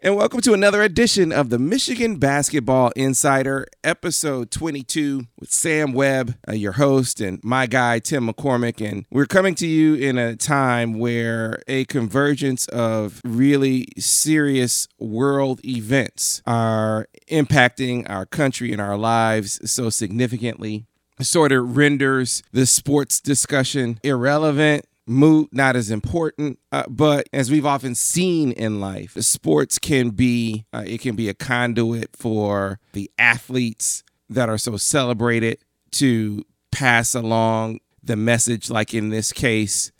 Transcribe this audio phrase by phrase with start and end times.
[0.00, 6.36] And welcome to another edition of the Michigan Basketball Insider, episode 22, with Sam Webb,
[6.48, 8.80] uh, your host, and my guy, Tim McCormick.
[8.80, 15.60] And we're coming to you in a time where a convergence of really serious world
[15.64, 20.86] events are impacting our country and our lives so significantly.
[21.20, 26.58] Sort of renders the sports discussion irrelevant moot, not as important.
[26.70, 31.28] Uh, but as we've often seen in life, sports can be uh, it can be
[31.28, 35.58] a conduit for the athletes that are so celebrated
[35.90, 39.90] to pass along the message, like in this case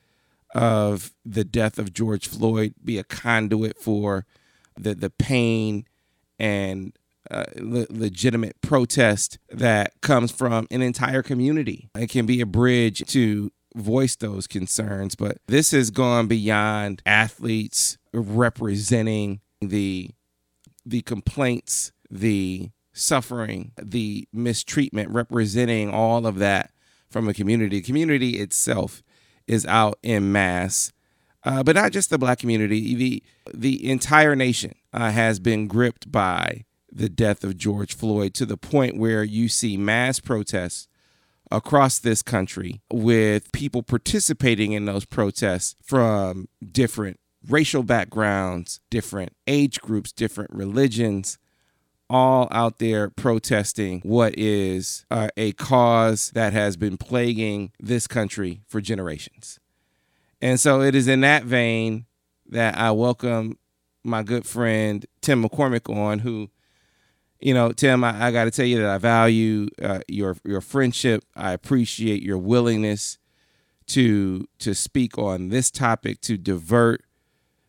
[0.54, 4.26] of the death of George Floyd, be a conduit for
[4.76, 5.84] the the pain
[6.38, 6.92] and
[7.30, 11.90] uh, le- legitimate protest that comes from an entire community.
[11.94, 17.98] It can be a bridge to voice those concerns, but this has gone beyond athletes
[18.12, 20.10] representing the
[20.84, 26.70] the complaints, the suffering, the mistreatment, representing all of that
[27.10, 27.80] from a community.
[27.82, 29.02] Community itself
[29.46, 30.92] is out in mass,
[31.44, 32.94] uh, but not just the black community.
[32.94, 33.22] The
[33.54, 38.56] the entire nation uh, has been gripped by the death of George Floyd to the
[38.56, 40.88] point where you see mass protests
[41.50, 47.18] across this country with people participating in those protests from different
[47.48, 51.38] racial backgrounds, different age groups, different religions,
[52.10, 58.62] all out there protesting what is uh, a cause that has been plaguing this country
[58.66, 59.58] for generations.
[60.40, 62.06] And so it is in that vein
[62.48, 63.58] that I welcome
[64.04, 66.50] my good friend Tim McCormick on, who
[67.40, 70.60] you know, Tim, I, I got to tell you that I value uh, your your
[70.60, 71.24] friendship.
[71.36, 73.18] I appreciate your willingness
[73.88, 77.02] to to speak on this topic to divert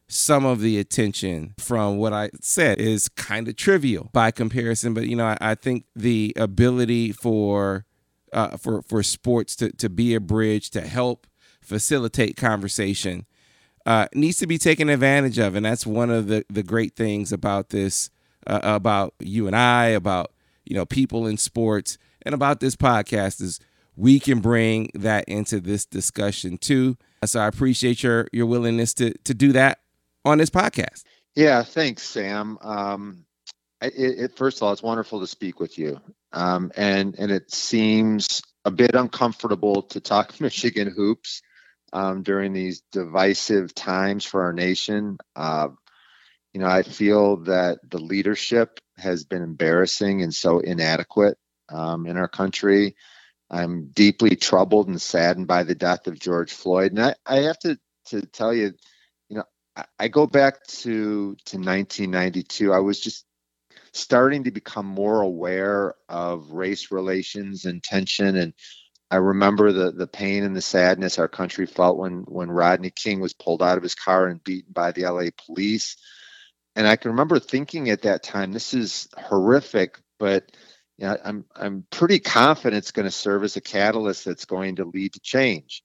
[0.08, 4.94] some of the attention from what I said is kind of trivial by comparison.
[4.96, 7.86] But you know, I, I think the ability for
[8.34, 11.28] uh, for for sports to to be a bridge to help
[11.62, 13.26] facilitate conversation
[13.86, 17.32] uh, needs to be taken advantage of, and that's one of the the great things
[17.32, 18.10] about this
[18.50, 20.32] uh, about you and I, about
[20.66, 23.60] you know people in sports, and about this podcast is
[23.96, 26.98] we can bring that into this discussion too.
[27.26, 29.80] So I appreciate your your willingness to to do that
[30.26, 31.04] on this podcast.
[31.36, 32.58] Yeah, thanks, Sam.
[32.62, 33.26] Um,
[33.82, 36.02] it, it, first of all, it's wonderful to speak with you,
[36.34, 41.42] um, and and it seems a bit uncomfortable to talk Michigan hoops
[41.94, 45.18] um, during these divisive times for our nation.
[45.36, 45.70] Uh,
[46.54, 51.38] you know, I feel that the leadership has been embarrassing and so inadequate
[51.70, 52.96] um, in our country.
[53.50, 56.92] I'm deeply troubled and saddened by the death of George Floyd.
[56.92, 57.78] And I, I have to,
[58.08, 58.74] to tell you,
[59.30, 59.44] you know,
[59.76, 62.74] I, I go back to, to 1992.
[62.74, 63.26] I was just
[63.92, 68.36] starting to become more aware of race relations and tension.
[68.36, 68.54] And
[69.12, 73.20] I remember the, the pain and the sadness our country felt when, when Rodney King
[73.20, 75.96] was pulled out of his car and beaten by the LA police
[76.80, 80.50] and I can remember thinking at that time, this is horrific, but
[80.98, 84.78] you know, I'm I'm pretty confident it's going to serve as a catalyst that's going
[84.78, 85.84] to lead to change.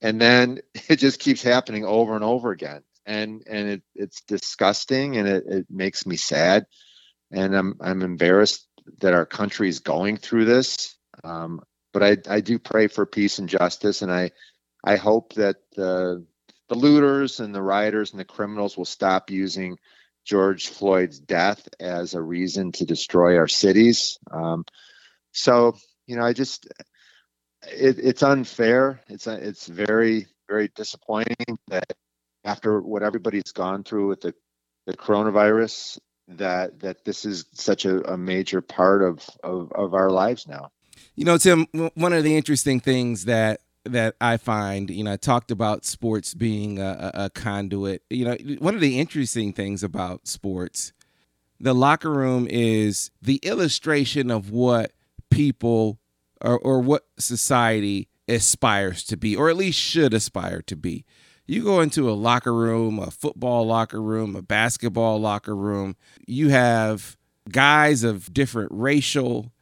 [0.00, 2.84] And then it just keeps happening over and over again.
[3.04, 6.66] And and it, it's disgusting and it, it makes me sad.
[7.32, 8.68] And I'm I'm embarrassed
[9.00, 10.96] that our country is going through this.
[11.24, 11.60] Um,
[11.92, 14.30] but I, I do pray for peace and justice and I
[14.84, 16.24] I hope that the
[16.68, 19.76] the looters and the rioters and the criminals will stop using
[20.24, 24.18] George Floyd's death as a reason to destroy our cities.
[24.30, 24.64] Um,
[25.32, 25.76] so,
[26.06, 26.68] you know, I just
[27.66, 29.00] it, it's unfair.
[29.08, 31.92] It's it's very very disappointing that
[32.44, 34.34] after what everybody's gone through with the
[34.86, 35.98] the coronavirus,
[36.28, 40.70] that that this is such a, a major part of, of of our lives now.
[41.16, 45.16] You know, Tim, one of the interesting things that that I find, you know, I
[45.16, 48.02] talked about sports being a, a, conduit.
[48.10, 50.92] You know, one of the interesting things about sports,
[51.58, 54.92] the locker room is the illustration of what
[55.30, 55.98] people
[56.40, 61.04] or, or what society aspires to be, or at least should aspire to be.
[61.46, 66.50] You go into a locker room, a football locker room, a basketball locker room, you
[66.50, 67.16] have
[67.50, 69.52] guys of different racial,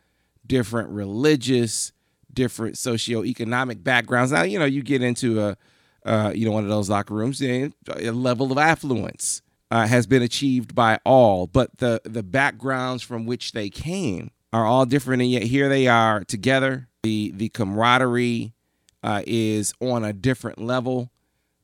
[0.47, 1.93] different religious,
[2.39, 4.31] different socioeconomic backgrounds.
[4.31, 5.57] Now, you know, you get into a,
[6.05, 7.73] uh, you know, one of those locker rooms, a
[8.13, 9.43] level of affluence
[9.73, 14.65] uh, has been achieved by all, but the the backgrounds from which they came are
[14.65, 16.89] all different, and yet here they are together.
[17.03, 18.53] the The camaraderie
[19.03, 21.11] uh, is on a different level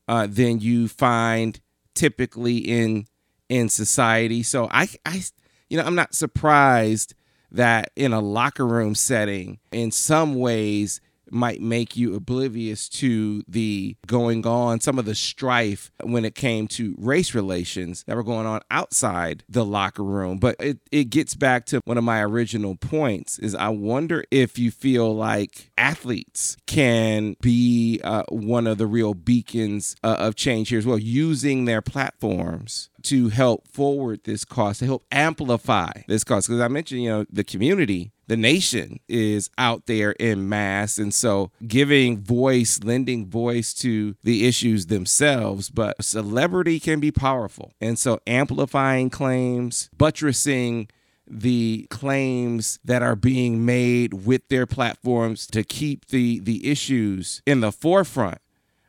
[0.09, 1.61] uh, than you find
[1.95, 3.07] typically in
[3.49, 4.43] in society.
[4.43, 5.23] So I, I,
[5.69, 7.15] you know, I'm not surprised
[7.55, 13.97] that in a locker room setting, in some ways, might make you oblivious to the
[14.07, 18.47] going on, some of the strife when it came to race relations that were going
[18.47, 20.39] on outside the locker room.
[20.39, 24.59] But it, it gets back to one of my original points is I wonder if
[24.59, 30.69] you feel like athletes can be uh, one of the real beacons uh, of change
[30.69, 36.25] here as well, using their platforms to help forward this cause, to help amplify this
[36.25, 36.47] cause.
[36.47, 40.99] Because I mentioned, you know, the community the nation is out there in mass.
[40.99, 47.73] And so giving voice, lending voice to the issues themselves, but celebrity can be powerful.
[47.81, 50.89] And so amplifying claims, buttressing
[51.27, 57.61] the claims that are being made with their platforms to keep the the issues in
[57.61, 58.39] the forefront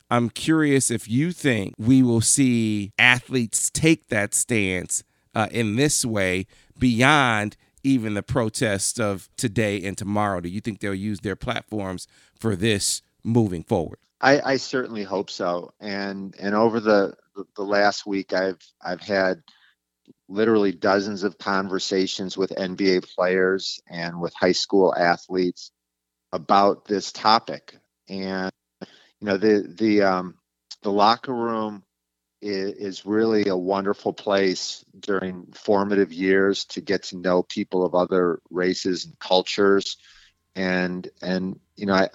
[0.09, 5.03] I'm curious if you think we will see athletes take that stance
[5.33, 6.45] uh, in this way
[6.77, 10.41] beyond even the protests of today and tomorrow?
[10.41, 12.07] Do you think they'll use their platforms
[12.37, 13.99] for this moving forward?
[14.21, 15.71] I, I certainly hope so.
[15.79, 17.15] And and over the
[17.55, 19.43] the last week, I've I've had
[20.27, 25.71] literally dozens of conversations with NBA players and with high school athletes
[26.31, 27.77] about this topic.
[28.09, 28.51] And
[29.25, 30.35] you know the the um,
[30.83, 31.81] the locker room
[32.43, 38.39] is, really a wonderful place during formative years to get to know people of other
[38.51, 39.97] races and cultures.
[40.55, 42.09] And and you know I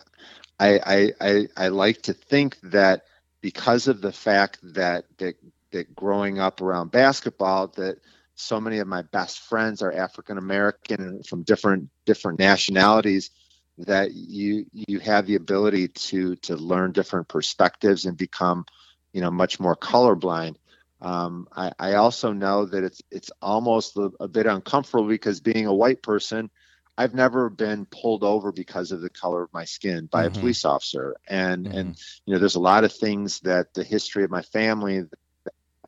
[0.60, 3.02] I I I like to think that
[3.40, 5.34] because of the fact that that
[5.72, 7.98] that growing up around basketball that
[8.36, 13.30] so many of my best friends are African American and from different different nationalities
[13.86, 18.64] that you you have the ability to to learn different perspectives and become
[19.12, 20.56] you know much more colorblind.
[21.02, 25.64] Um, I, I, also know that it's it's almost a, a, bit uncomfortable because being
[25.64, 26.50] a white person,
[26.98, 30.36] I've never been pulled over because of the color of my skin by mm-hmm.
[30.36, 31.78] a police officer, and mm-hmm.
[31.78, 31.96] and
[32.26, 35.04] you know there's a lot of things that the history of my family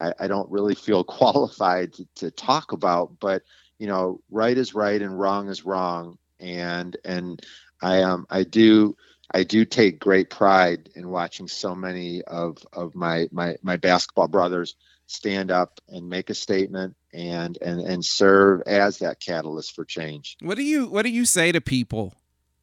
[0.03, 3.43] I, I don't really feel qualified to, to talk about, but
[3.79, 7.41] you know right is right and wrong is wrong, and and
[7.83, 8.97] I um I do
[9.35, 14.29] I do take great pride in watching so many of of my my my basketball
[14.29, 14.77] brothers
[15.07, 20.37] stand up and make a statement and and and serve as that catalyst for change.
[20.41, 22.15] What do you what do you say to people,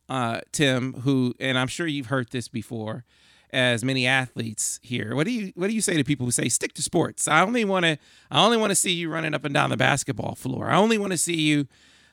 [0.08, 0.94] uh, Tim?
[0.94, 3.04] Who and I'm sure you've heard this before,
[3.52, 5.16] as many athletes here.
[5.16, 7.28] What do you what do you say to people who say stick to sports?
[7.28, 7.98] I only want to
[8.32, 10.70] I only want to see you running up and down the basketball floor.
[10.70, 11.68] I only want to see you,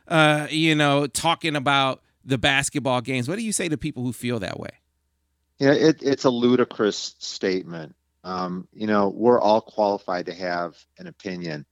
[0.08, 3.28] uh, you know, talking about the basketball games.
[3.28, 4.70] What do you say to people who feel that way?
[5.58, 7.94] Yeah, it, it's a ludicrous statement.
[8.24, 11.64] Um, you know, we're all qualified to have an opinion,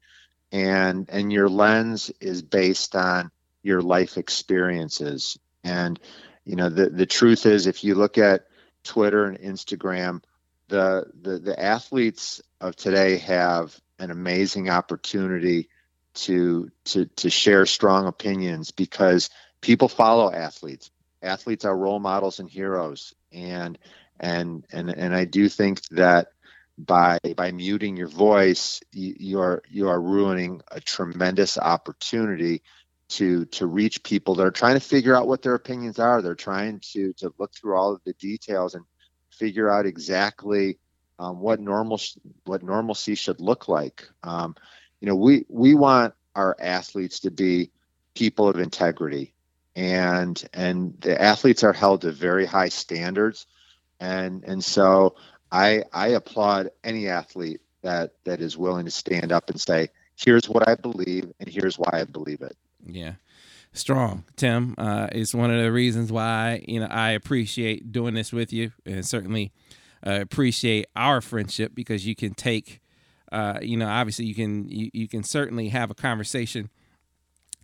[0.52, 3.30] and and your lens is based on
[3.62, 5.36] your life experiences.
[5.64, 5.98] And
[6.44, 8.46] you know, the the truth is, if you look at
[8.84, 10.22] Twitter and Instagram,
[10.68, 15.68] the the, the athletes of today have an amazing opportunity
[16.14, 19.28] to to to share strong opinions because
[19.64, 20.90] people follow athletes.
[21.22, 23.78] Athletes are role models and heroes, and
[24.20, 26.28] and and and I do think that
[26.76, 32.62] by by muting your voice, you, you are you are ruining a tremendous opportunity
[33.08, 36.20] to to reach people that are trying to figure out what their opinions are.
[36.20, 38.84] They're trying to to look through all of the details and
[39.30, 40.78] figure out exactly
[41.18, 41.98] um, what normal
[42.44, 44.06] what normalcy should look like.
[44.22, 44.56] Um,
[45.00, 47.70] you know, we we want our athletes to be
[48.14, 49.33] people of integrity
[49.76, 53.46] and and the athletes are held to very high standards.
[54.00, 55.16] And and so
[55.54, 60.48] i i applaud any athlete that that is willing to stand up and say here's
[60.48, 62.56] what i believe and here's why i believe it.
[62.84, 63.14] Yeah.
[63.76, 64.22] Strong.
[64.36, 68.52] Tim uh, is one of the reasons why you know i appreciate doing this with
[68.52, 69.52] you and certainly
[70.06, 72.80] uh, appreciate our friendship because you can take
[73.32, 76.70] uh, you know obviously you can you, you can certainly have a conversation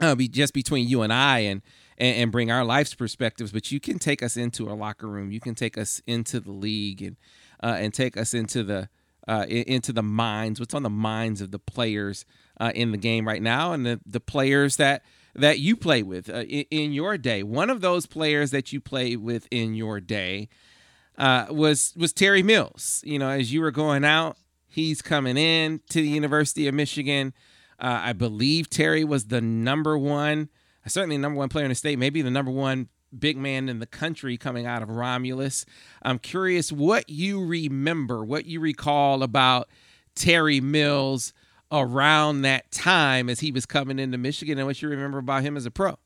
[0.01, 1.63] uh, be just between you and i and
[2.01, 5.31] and, and bring our life's perspectives, but you can take us into a locker room.
[5.31, 7.17] You can take us into the league and
[7.63, 8.89] uh, and take us into the
[9.29, 12.25] uh, into the minds, what's on the minds of the players
[12.59, 15.05] uh, in the game right now, and the, the players that
[15.35, 17.45] that you play with uh, in, in, your day.
[17.45, 20.49] One of those players that you played with in your day
[21.19, 23.03] uh, was was Terry Mills.
[23.05, 27.35] You know, as you were going out, he's coming in to the University of Michigan.
[27.79, 30.49] Uh, I believe Terry was the number one,
[30.87, 33.81] certainly the number one player in the state, maybe the number one big man in
[33.81, 35.67] the country coming out of Romulus.
[36.03, 39.69] I'm curious what you remember, what you recall about
[40.15, 41.33] Terry Mills
[41.73, 45.57] around that time as he was coming into Michigan and what you remember about him
[45.57, 45.97] as a pro.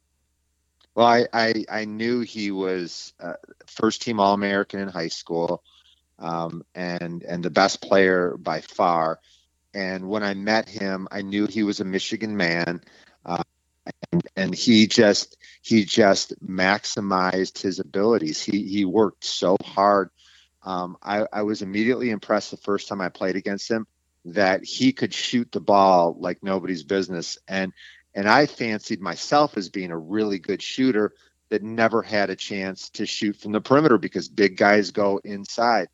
[0.94, 3.34] Well, I, I, I knew he was uh,
[3.66, 5.62] first team All American in high school
[6.18, 9.18] um, and, and the best player by far.
[9.72, 12.80] And when I met him, I knew he was a Michigan man.
[14.12, 18.42] And, and he just he just maximized his abilities.
[18.42, 20.10] He he worked so hard.
[20.62, 23.86] Um, I, I was immediately impressed the first time I played against him
[24.24, 27.38] that he could shoot the ball like nobody's business.
[27.46, 27.72] And
[28.14, 31.12] and I fancied myself as being a really good shooter
[31.50, 35.88] that never had a chance to shoot from the perimeter because big guys go inside.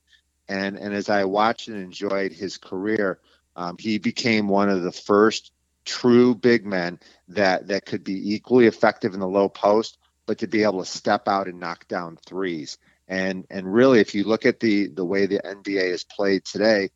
[0.49, 3.19] And and as I watched and enjoyed his career,
[3.57, 5.53] um, he became one of the first
[5.85, 10.47] true big men that that could be equally effective in the low post, but to
[10.47, 12.79] be able to step out and knock down threes.
[13.09, 16.91] And and really, if you look at the the way the NBA is played today,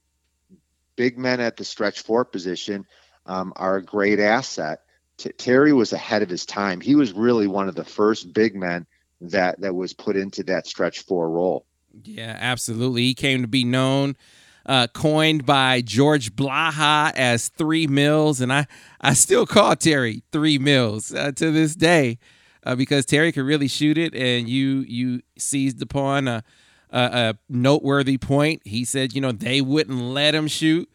[0.97, 2.87] big men at the stretch four position
[3.27, 4.81] um, are a great asset.
[5.17, 6.81] T- Terry was ahead of his time.
[6.81, 8.87] He was really one of the first big men
[9.21, 11.67] that that was put into that stretch four role.
[12.03, 13.03] Yeah, absolutely.
[13.03, 14.17] He came to be known
[14.67, 18.67] uh, coined by George Blaha as Three Mills, and I
[19.01, 22.19] I still call Terry Three Mills uh, to this day
[22.65, 26.43] uh, because Terry could really shoot it, and you you seized upon a,
[26.91, 28.63] a, a, noteworthy point.
[28.65, 30.89] He said, you know, they wouldn't let him shoot.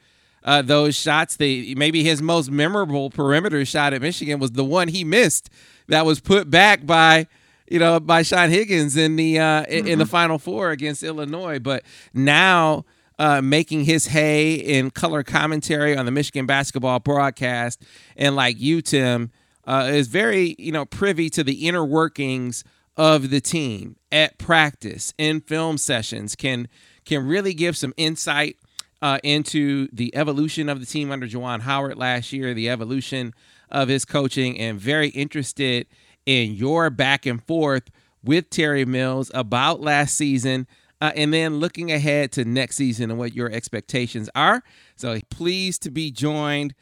[0.44, 4.88] Uh, those shots, they maybe his most memorable perimeter shot at Michigan was the one
[4.88, 5.50] he missed
[5.88, 7.28] that was put back by
[7.70, 9.88] you know by Sean Higgins in the uh, mm-hmm.
[9.88, 10.12] in the mm-hmm.
[10.12, 11.60] Final Four against Illinois.
[11.60, 11.84] But
[12.14, 12.86] now
[13.20, 17.84] uh, making his hay in color commentary on the Michigan basketball broadcast,
[18.16, 19.32] and like you, Tim,
[19.66, 22.64] uh, is very you know privy to the inner workings
[22.98, 26.36] of the team at practice in film sessions.
[26.36, 26.70] Can
[27.06, 28.58] can really give some insight
[29.02, 33.34] uh, into the evolution of the team under Juwan Howard last year, the evolution
[33.70, 35.88] of his coaching, and very interested
[36.26, 37.84] in your back and forth
[38.24, 40.68] with Terry Mills about last season
[41.02, 44.64] uh, and then looking ahead to next season and what your expectations are.
[44.96, 46.74] So pleased to be joined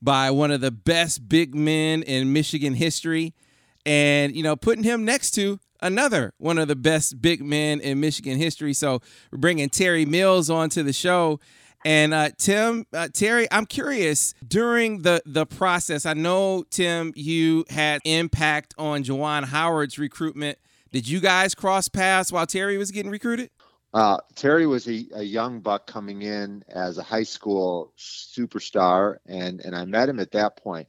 [0.00, 3.34] by one of the best big men in Michigan history,
[3.84, 8.00] and you know, putting him next to another one of the best big men in
[8.00, 8.72] Michigan history.
[8.74, 11.40] So we're bringing Terry Mills onto the show.
[11.84, 16.06] And uh, Tim, uh, Terry, I'm curious during the the process.
[16.06, 20.58] I know Tim, you had impact on Juwan Howard's recruitment.
[20.90, 23.50] Did you guys cross paths while Terry was getting recruited?
[23.94, 29.60] Uh, Terry was a, a, young buck coming in as a high school superstar, and
[29.60, 30.88] and I met him at that point.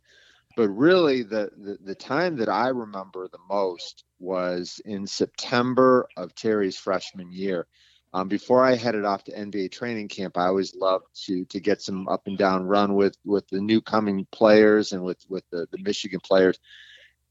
[0.58, 6.36] But really, the, the, the time that I remember the most was in September of
[6.36, 7.68] Terry's freshman year.
[8.14, 11.82] Um, before I headed off to NBA training camp, I always loved to to get
[11.82, 15.68] some up and down run with with the new coming players and with with the,
[15.72, 16.60] the Michigan players.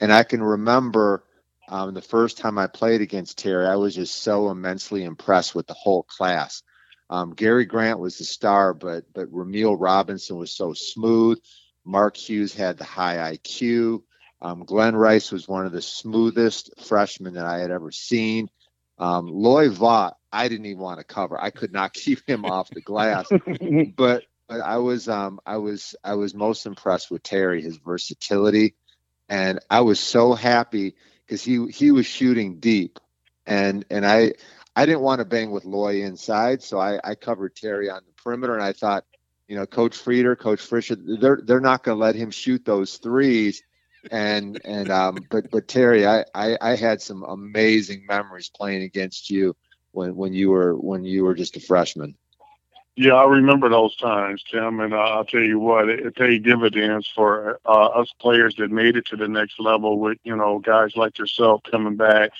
[0.00, 1.24] And I can remember
[1.68, 5.66] um, the first time I played against Terry, I was just so immensely impressed with
[5.66, 6.62] the whole class.
[7.10, 11.38] Um, Gary Grant was the star, but but Rumeal Robinson was so smooth.
[11.84, 14.02] Mark Hughes had the high IQ.
[14.40, 18.48] Um, Glen Rice was one of the smoothest freshmen that I had ever seen.
[18.98, 21.40] Um, Loy Vaught, I didn't even want to cover.
[21.40, 23.28] I could not keep him off the glass.
[23.96, 28.74] but but I was um, I was I was most impressed with Terry, his versatility,
[29.28, 30.94] and I was so happy
[31.28, 32.98] because he he was shooting deep,
[33.46, 34.32] and and I
[34.74, 38.12] I didn't want to bang with Loy inside, so I, I covered Terry on the
[38.22, 39.04] perimeter, and I thought,
[39.46, 42.96] you know, Coach Frieder, Coach Fisher, they're they're not going to let him shoot those
[42.96, 43.62] threes,
[44.10, 49.28] and and um, but but Terry, I, I I had some amazing memories playing against
[49.30, 49.54] you
[49.92, 52.14] when when you were when you were just a freshman.
[53.00, 56.42] Yeah, I remember those times, Tim, and uh, I'll tell you what, it, it paid
[56.42, 60.58] dividends for uh, us players that made it to the next level with, you know,
[60.58, 62.32] guys like yourself coming back,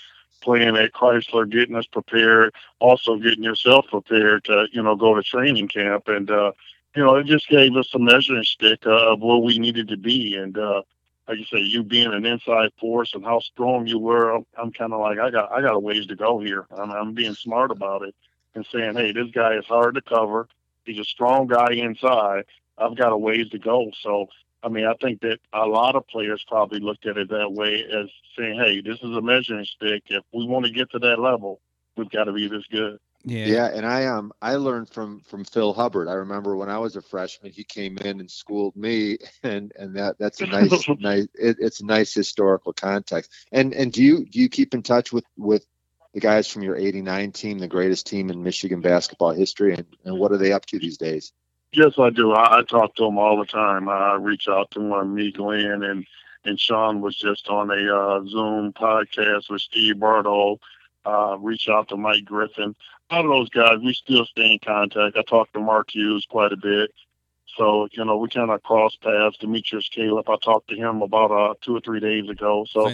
[0.43, 5.23] playing at Chrysler, getting us prepared, also getting yourself prepared to, you know, go to
[5.23, 6.09] training camp.
[6.09, 6.51] And, uh,
[6.97, 9.97] you know, it just gave us a measuring stick uh, of where we needed to
[9.97, 10.35] be.
[10.35, 10.83] And, uh,
[11.29, 14.73] like you say, you being an inside force and how strong you were, I'm, I'm
[14.73, 16.67] kind of like, I got, I got a ways to go here.
[16.77, 18.13] I'm, I'm being smart about it
[18.55, 20.49] and saying, hey, this guy is hard to cover.
[20.85, 22.45] He's a strong guy inside.
[22.77, 23.91] I've got a ways to go.
[24.03, 24.29] So,
[24.63, 27.85] I mean, I think that a lot of players probably looked at it that way
[27.85, 30.05] as saying, hey, this is a measuring stick.
[30.07, 31.61] If we want to get to that level,
[31.97, 32.99] we've got to be this good.
[33.25, 33.47] Yeah.
[33.47, 36.07] yeah, and I um I learned from from Phil Hubbard.
[36.07, 39.97] I remember when I was a freshman, he came in and schooled me, and and
[39.97, 43.33] that that's a nice nice it, it's a nice historical context.
[43.51, 45.67] And and do you do you keep in touch with with
[46.19, 50.19] the guys from your '89 team, the greatest team in Michigan basketball history, and, and
[50.19, 51.33] what are they up to these days?
[51.73, 52.33] Yes, I do.
[52.33, 53.89] I, I talk to them all the time.
[53.89, 55.15] I reach out to them.
[55.15, 56.05] Me, Glen, and
[56.45, 60.59] and Sean was just on a uh, Zoom podcast with Steve Bardo.
[61.07, 62.75] Uh, reach out to Mike Griffin.
[63.11, 65.17] All of those guys, we still stay in contact.
[65.17, 66.91] I talk to Mark Hughes quite a bit.
[67.57, 69.39] So, you know, we kind of cross paths.
[69.39, 72.67] Demetrius Calip, I talked to him about uh, two or three days ago.
[72.69, 72.87] So,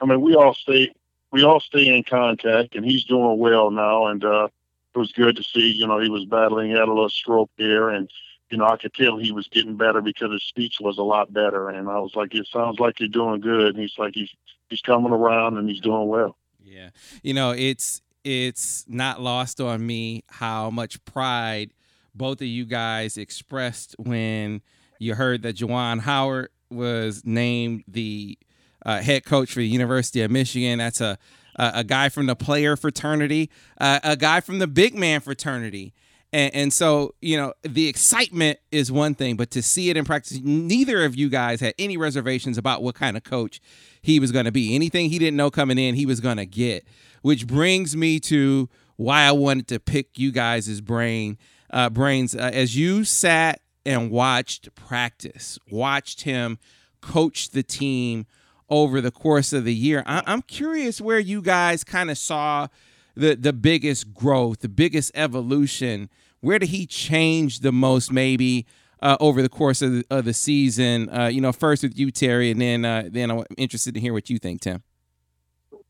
[0.00, 0.92] I mean, we all stay
[1.32, 4.06] we all stay in contact, and he's doing well now.
[4.06, 4.48] And uh,
[4.94, 5.70] it was good to see.
[5.72, 8.10] You know, he was battling, he had a little stroke there, and
[8.50, 11.32] you know, I could tell he was getting better because his speech was a lot
[11.32, 11.68] better.
[11.68, 13.74] And I was like, it sounds like you're doing good.
[13.74, 14.30] And he's like, he's
[14.68, 16.36] he's coming around and he's doing well.
[16.62, 16.90] Yeah,
[17.22, 21.72] you know, it's it's not lost on me how much pride
[22.14, 24.60] both of you guys expressed when
[24.98, 28.36] you heard that Juwan Howard was named the
[28.84, 30.78] uh, head coach for the University of Michigan.
[30.78, 31.18] That's a
[31.56, 35.94] a, a guy from the player fraternity, uh, a guy from the big man fraternity.
[36.32, 40.04] And, and, so, you know, the excitement is one thing, but to see it in
[40.04, 43.60] practice, neither of you guys had any reservations about what kind of coach
[44.00, 44.76] he was going to be.
[44.76, 46.86] Anything he didn't know coming in, he was going to get,
[47.22, 51.36] which brings me to why I wanted to pick you guys' brain,
[51.70, 52.36] uh, brains.
[52.36, 56.60] Uh, as you sat and watched practice, watched him
[57.00, 58.26] coach the team
[58.70, 60.02] over the course of the year.
[60.06, 62.68] I- I'm curious where you guys kind of saw
[63.14, 66.08] the the biggest growth, the biggest evolution.
[66.40, 68.66] Where did he change the most, maybe?
[69.02, 72.10] Uh, over the course of the, of the season, uh, you know, first with you,
[72.10, 74.82] Terry, and then uh, then I'm interested to hear what you think, Tim.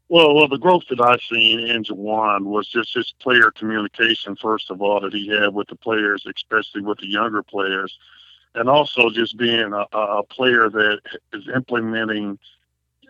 [0.09, 4.71] Well, well, the growth that I've seen in Juwan was just his player communication, first
[4.71, 7.97] of all, that he had with the players, especially with the younger players,
[8.57, 11.01] and also just being a, a player that
[11.33, 12.39] is implementing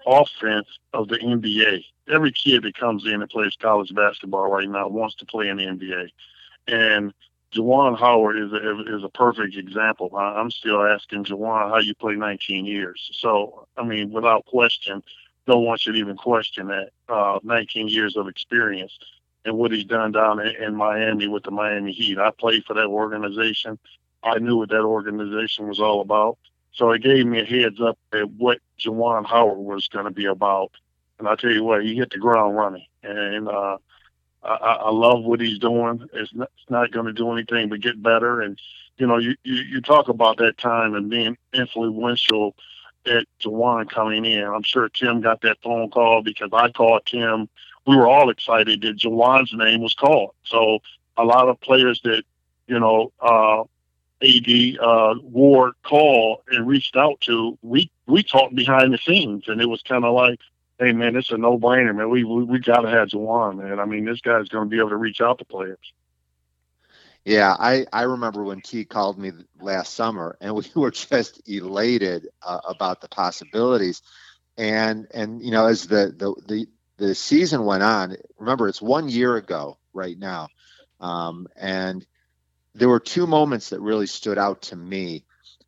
[0.06, 1.84] offense of the NBA.
[2.08, 5.56] Every kid that comes in and plays college basketball right now wants to play in
[5.56, 6.08] the NBA.
[6.68, 7.12] And
[7.52, 10.14] Juwan Howard is a, is a perfect example.
[10.16, 13.10] I'm still asking Juwan how you play 19 years.
[13.12, 15.02] So, I mean, without question,
[15.46, 16.90] no one should even question that.
[17.08, 18.96] Uh, 19 years of experience
[19.44, 22.18] and what he's done down in Miami with the Miami Heat.
[22.18, 23.78] I played for that organization.
[24.22, 26.38] I knew what that organization was all about.
[26.72, 30.26] So it gave me a heads up at what Juwan Howard was going to be
[30.26, 30.72] about.
[31.18, 32.86] And I tell you what, he hit the ground running.
[33.02, 33.78] And uh,
[34.42, 36.08] I, I love what he's doing.
[36.12, 38.40] It's not, it's not going to do anything but get better.
[38.40, 38.58] And,
[38.96, 42.56] you know, you, you, you talk about that time and being influential
[43.06, 44.44] at Juwan coming in.
[44.44, 47.48] I'm sure Tim got that phone call because I called Tim.
[47.86, 50.34] We were all excited that Juwan's name was called.
[50.44, 50.80] So
[51.16, 52.24] a lot of players that,
[52.66, 53.64] you know, uh,
[54.22, 59.60] AD uh, Warde called and reached out to, we we talked behind the scenes, and
[59.60, 60.40] it was kind of like,
[60.78, 62.10] hey man, it's a no brainer, man.
[62.10, 63.78] We we, we got to have Juwan, man.
[63.78, 65.92] I mean, this guy's going to be able to reach out to players.
[67.24, 72.28] Yeah, I, I remember when T called me last summer, and we were just elated
[72.42, 74.02] uh, about the possibilities.
[74.56, 79.08] And and you know, as the, the the the season went on, remember it's one
[79.08, 80.48] year ago right now,
[81.00, 82.06] um, and
[82.74, 85.24] there were two moments that really stood out to me.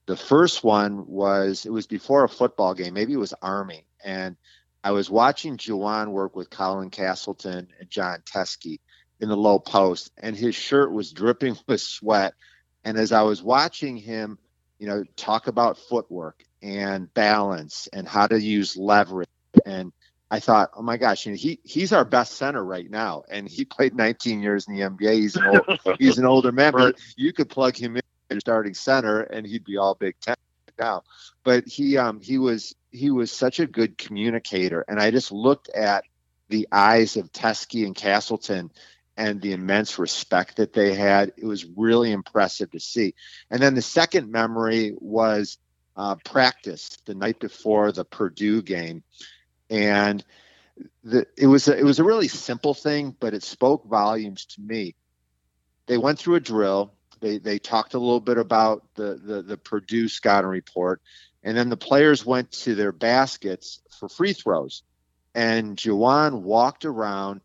[0.07, 4.37] The first one was it was before a football game, maybe it was Army, and
[4.83, 8.81] I was watching Juwan work with Colin Castleton and Jon Teske
[9.21, 12.35] in the low post, and his shirt was dripping with sweat.
[12.85, 14.39] And as I was watching him,
[14.81, 19.29] you know, talk about footwork and balance and how to use leverage
[19.65, 19.93] and
[20.33, 23.47] I thought, oh my gosh, you know, he he's our best center right now, and
[23.47, 25.13] he played 19 years in the NBA.
[25.13, 28.03] He's an old, he's an older man, but you could plug him in
[28.41, 30.37] starting center, and he'd be all Big Ten
[30.79, 31.03] now.
[31.45, 35.69] But he um he was he was such a good communicator, and I just looked
[35.71, 36.05] at
[36.49, 38.71] the eyes of Teske and Castleton
[39.17, 41.33] and the immense respect that they had.
[41.37, 43.15] It was really impressive to see.
[43.51, 45.59] And then the second memory was
[45.97, 49.03] uh, practice the night before the Purdue game
[49.73, 50.23] and
[51.03, 54.61] the, it was a, it was a really simple thing, but it spoke volumes to
[54.61, 54.95] me.
[55.87, 56.93] They went through a drill.
[57.23, 61.01] They they talked a little bit about the the, the Purdue scouting report,
[61.43, 64.83] and then the players went to their baskets for free throws.
[65.35, 67.41] And Juwan walked around,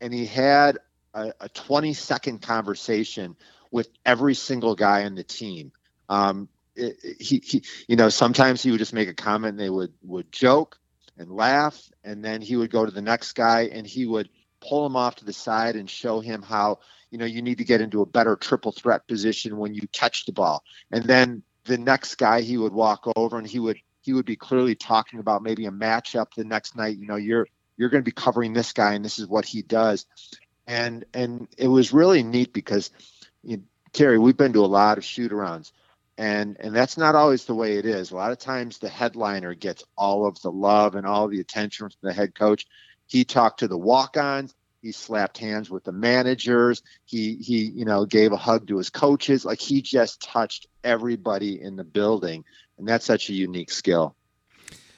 [0.00, 0.78] and he had
[1.14, 3.36] a, a 20 second conversation
[3.70, 5.70] with every single guy on the team.
[6.08, 9.92] Um, he, he, you know, sometimes he would just make a comment and they would
[10.02, 10.78] would joke
[11.18, 11.90] and laugh.
[12.02, 14.28] And then he would go to the next guy and he would
[14.60, 16.78] pull him off to the side and show him how
[17.10, 20.26] you know, you need to get into a better triple threat position when you catch
[20.26, 20.62] the ball.
[20.90, 24.36] And then the next guy he would walk over and he would he would be
[24.36, 26.98] clearly talking about maybe a matchup the next night.
[26.98, 29.62] You know, you're you're going to be covering this guy and this is what he
[29.62, 30.06] does.
[30.66, 32.90] And and it was really neat because
[33.42, 35.72] you know, Terry, we've been to a lot of shoot arounds
[36.18, 38.10] and and that's not always the way it is.
[38.10, 41.88] A lot of times the headliner gets all of the love and all the attention
[41.88, 42.66] from the head coach.
[43.06, 44.54] He talked to the walk-ons.
[44.88, 46.82] He slapped hands with the managers.
[47.04, 49.44] He he you know gave a hug to his coaches.
[49.44, 52.42] Like he just touched everybody in the building,
[52.78, 54.16] and that's such a unique skill.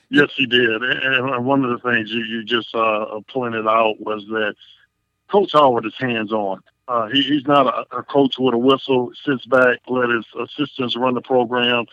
[0.09, 0.81] Yes, he did.
[0.81, 4.55] And one of the things you, you just uh, pointed out was that
[5.29, 6.61] Coach Howard is hands on.
[6.87, 10.97] Uh, he, he's not a, a, coach with a whistle, sits back, let his assistants
[10.97, 11.85] run the program.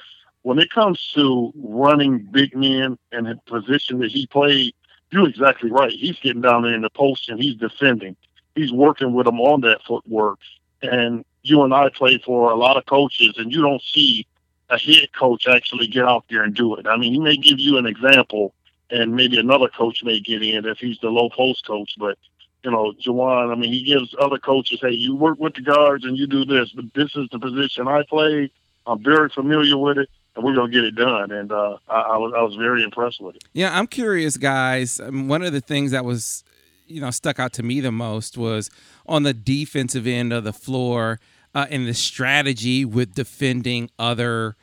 [0.43, 4.75] When it comes to running big men and the position that he played,
[5.11, 5.91] you're exactly right.
[5.91, 8.15] He's getting down there in the post and he's defending.
[8.55, 10.39] He's working with them on that footwork.
[10.81, 14.27] And you and I play for a lot of coaches, and you don't see
[14.69, 16.87] a head coach actually get out there and do it.
[16.87, 18.53] I mean, he may give you an example,
[18.89, 22.17] and maybe another coach may get in if he's the low post coach, but
[22.63, 26.03] you know, Juwan, I mean, he gives other coaches, hey, you work with the guards
[26.03, 28.51] and you do this, but this is the position I play.
[28.85, 31.31] I'm very familiar with it, and we're gonna get it done.
[31.31, 33.43] And uh, I, I, was I was very impressed with it.
[33.53, 34.99] Yeah, I'm curious, guys.
[34.99, 36.43] Um, one of the things that was,
[36.85, 38.69] you know, stuck out to me the most was
[39.07, 41.19] on the defensive end of the floor
[41.55, 44.55] uh, and the strategy with defending other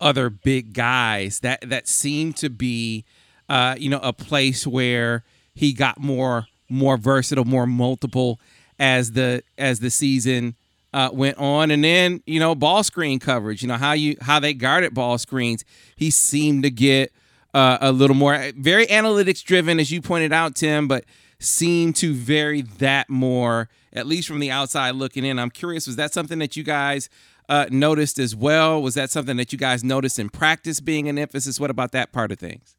[0.00, 1.40] other big guys.
[1.40, 3.04] That that seemed to be,
[3.48, 8.38] uh, you know, a place where he got more more versatile, more multiple
[8.78, 10.56] as the as the season
[10.92, 11.70] uh, went on.
[11.70, 13.62] And then you know ball screen coverage.
[13.62, 15.64] You know how you how they guarded ball screens.
[15.96, 17.12] He seemed to get
[17.54, 21.04] uh, a little more very analytics driven, as you pointed out, Tim, but
[21.38, 25.38] seemed to vary that more at least from the outside looking in.
[25.38, 27.08] I'm curious, was that something that you guys
[27.48, 28.80] uh, noticed as well?
[28.80, 31.60] Was that something that you guys noticed in practice being an emphasis?
[31.60, 32.76] What about that part of things?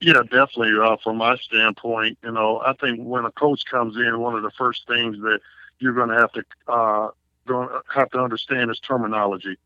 [0.00, 0.72] Yeah, definitely.
[0.80, 4.42] Uh, from my standpoint, you know, I think when a coach comes in, one of
[4.42, 5.40] the first things that
[5.80, 7.08] you're going to have to uh,
[7.94, 9.56] have to understand is terminology.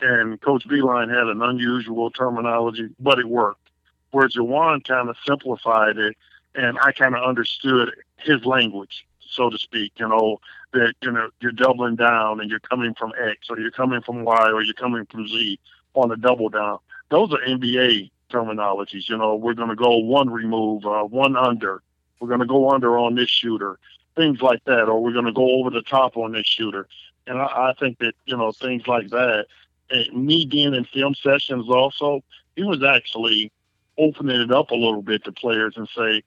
[0.00, 3.70] And Coach Beilein had an unusual terminology, but it worked.
[4.10, 6.16] Where Juwan kind of simplified it,
[6.54, 9.92] and I kind of understood his language, so to speak.
[9.96, 10.40] You know
[10.72, 14.24] that you know you're doubling down, and you're coming from X, or you're coming from
[14.24, 15.58] Y, or you're coming from Z
[15.94, 16.78] on a double down.
[17.10, 19.08] Those are NBA terminologies.
[19.08, 21.82] You know, we're going to go one remove, uh, one under.
[22.20, 23.78] We're going to go under on this shooter,
[24.16, 26.88] things like that, or we're going to go over the top on this shooter.
[27.28, 29.46] And I, I think that you know things like that.
[29.90, 32.22] And me being in film sessions also,
[32.56, 33.50] he was actually
[33.96, 36.22] opening it up a little bit to players and say,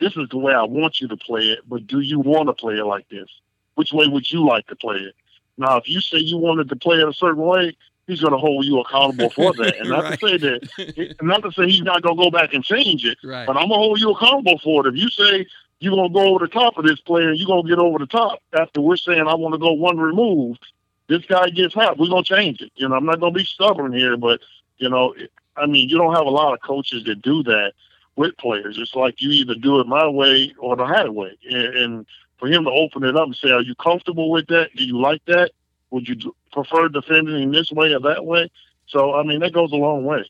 [0.00, 2.52] "This is the way I want you to play it, but do you want to
[2.52, 3.28] play it like this?
[3.74, 5.14] Which way would you like to play it?"
[5.56, 8.38] Now, if you say you wanted to play it a certain way, he's going to
[8.38, 9.76] hold you accountable for that.
[9.78, 10.18] And not right.
[10.18, 13.18] to say that, not to say he's not going to go back and change it,
[13.24, 13.46] right.
[13.46, 14.94] but I'm going to hold you accountable for it.
[14.94, 15.46] If you say
[15.80, 17.98] you're going to go over the top of this player, you're going to get over
[17.98, 20.56] the top after we're saying I want to go one remove.
[21.08, 21.98] This guy gets hot.
[21.98, 22.72] We're going to change it.
[22.76, 24.40] You know, I'm not going to be stubborn here, but
[24.78, 25.14] you know,
[25.56, 27.72] I mean, you don't have a lot of coaches that do that
[28.16, 28.78] with players.
[28.78, 31.36] It's like you either do it my way or the highway.
[31.50, 32.06] And, and
[32.38, 34.74] for him to open it up and say, "Are you comfortable with that?
[34.74, 35.52] Do you like that?"
[35.90, 38.50] Would you prefer defending in this way or that way?
[38.86, 40.24] So, I mean, that goes a long way.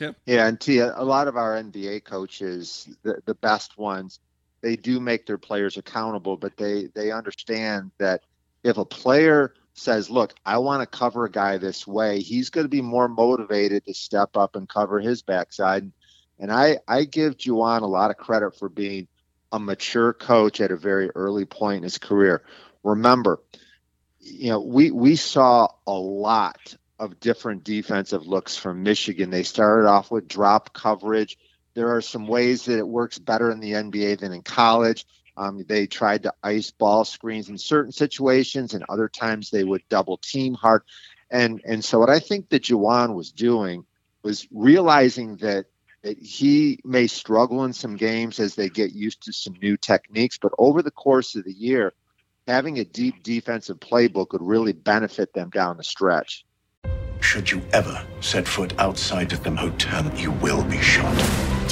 [0.00, 4.18] Yeah, and Tia, a lot of our NBA coaches, the, the best ones,
[4.64, 8.22] they do make their players accountable, but they they understand that
[8.62, 12.64] if a player says, "Look, I want to cover a guy this way," he's going
[12.64, 15.92] to be more motivated to step up and cover his backside.
[16.38, 19.06] And I I give Juwan a lot of credit for being
[19.52, 22.42] a mature coach at a very early point in his career.
[22.82, 23.40] Remember,
[24.20, 29.28] you know, we we saw a lot of different defensive looks from Michigan.
[29.28, 31.36] They started off with drop coverage.
[31.74, 35.06] There are some ways that it works better in the NBA than in college.
[35.36, 39.82] Um, they tried to ice ball screens in certain situations, and other times they would
[39.88, 40.82] double team hard.
[41.30, 43.84] And and so what I think that Juwan was doing
[44.22, 45.66] was realizing that
[46.02, 50.38] that he may struggle in some games as they get used to some new techniques,
[50.38, 51.94] but over the course of the year,
[52.46, 56.44] having a deep defensive playbook would really benefit them down the stretch.
[57.20, 61.53] Should you ever set foot outside of the hotel, you will be shot.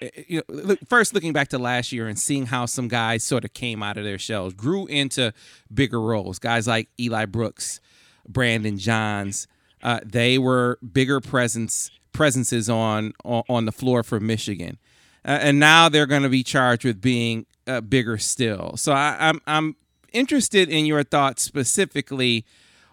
[0.00, 3.52] you know, first looking back to last year and seeing how some guys sort of
[3.54, 5.32] came out of their shells, grew into
[5.72, 6.38] bigger roles.
[6.38, 7.80] Guys like Eli Brooks,
[8.28, 9.46] Brandon Johns,
[9.82, 14.78] uh, they were bigger presence presences on on, on the floor for Michigan,
[15.24, 18.76] uh, and now they're going to be charged with being uh, bigger still.
[18.76, 19.76] So I, I'm I'm
[20.12, 22.44] interested in your thoughts specifically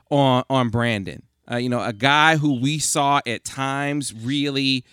[0.09, 1.23] on on Brandon.
[1.49, 4.85] Uh, you know, a guy who we saw at times really,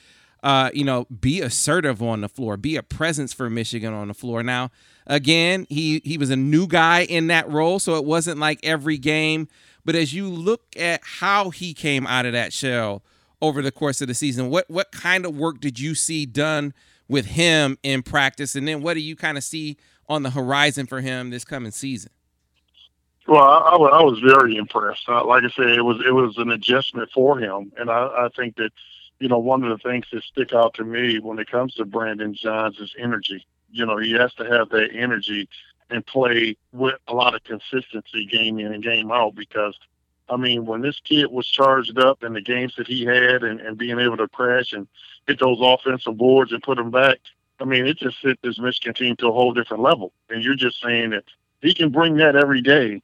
[0.42, 4.14] uh, you know, be assertive on the floor, be a presence for Michigan on the
[4.14, 4.42] floor.
[4.42, 4.70] Now,
[5.06, 8.98] again, he he was a new guy in that role, so it wasn't like every
[8.98, 9.48] game.
[9.84, 13.02] But as you look at how he came out of that shell
[13.42, 16.72] over the course of the season, what what kind of work did you see done
[17.08, 19.76] with him in practice, and then what do you kind of see
[20.08, 22.10] on the horizon for him this coming season?
[23.26, 25.08] Well, I, I, was very impressed.
[25.08, 28.56] Like I said, it was it was an adjustment for him, and I, I think
[28.56, 28.72] that
[29.20, 31.84] you know one of the things that stick out to me when it comes to
[31.84, 33.46] Brandon Johns is energy.
[33.70, 35.48] You know, he has to have that energy
[35.90, 39.78] and play with a lot of consistency game in and game out because
[40.28, 43.60] I mean, when this kid was charged up in the games that he had and,
[43.60, 44.86] and being able to crash and
[45.26, 47.18] hit those offensive boards and put them back,
[47.58, 50.12] I mean, it just hit this Michigan team to a whole different level.
[50.30, 51.24] And you're just saying that
[51.60, 53.02] he can bring that every day,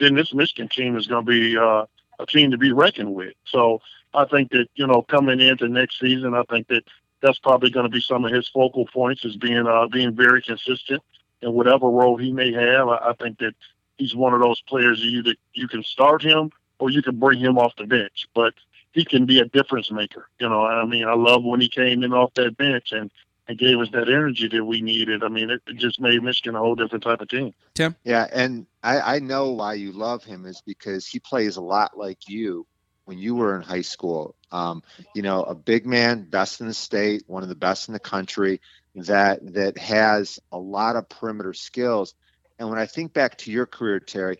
[0.00, 1.84] then this Michigan team is going to be uh,
[2.18, 3.34] a team to be reckoned with.
[3.44, 3.80] So
[4.14, 6.84] I think that, you know, coming into next season, I think that
[7.20, 10.42] that's probably going to be some of his focal points is being uh, being very
[10.42, 11.02] consistent
[11.40, 12.88] in whatever role he may have.
[12.88, 13.54] I, I think that
[13.96, 17.38] he's one of those players you that you can start him or you can bring
[17.38, 18.28] him off the bench.
[18.34, 18.54] But
[18.92, 20.28] he can be a difference maker.
[20.38, 23.10] You know, I mean, I love when he came in off that bench and,
[23.48, 25.24] and gave us that energy that we needed.
[25.24, 27.54] I mean, it, it just made Michigan a whole different type of team.
[27.74, 27.96] Tim?
[28.04, 31.96] Yeah, and I, I know why you love him is because he plays a lot
[31.96, 32.66] like you
[33.04, 34.34] when you were in high school.
[34.50, 34.82] Um,
[35.14, 38.00] you know, a big man, best in the state, one of the best in the
[38.00, 38.60] country,
[38.94, 42.14] that that has a lot of perimeter skills.
[42.58, 44.36] And when I think back to your career, Terry,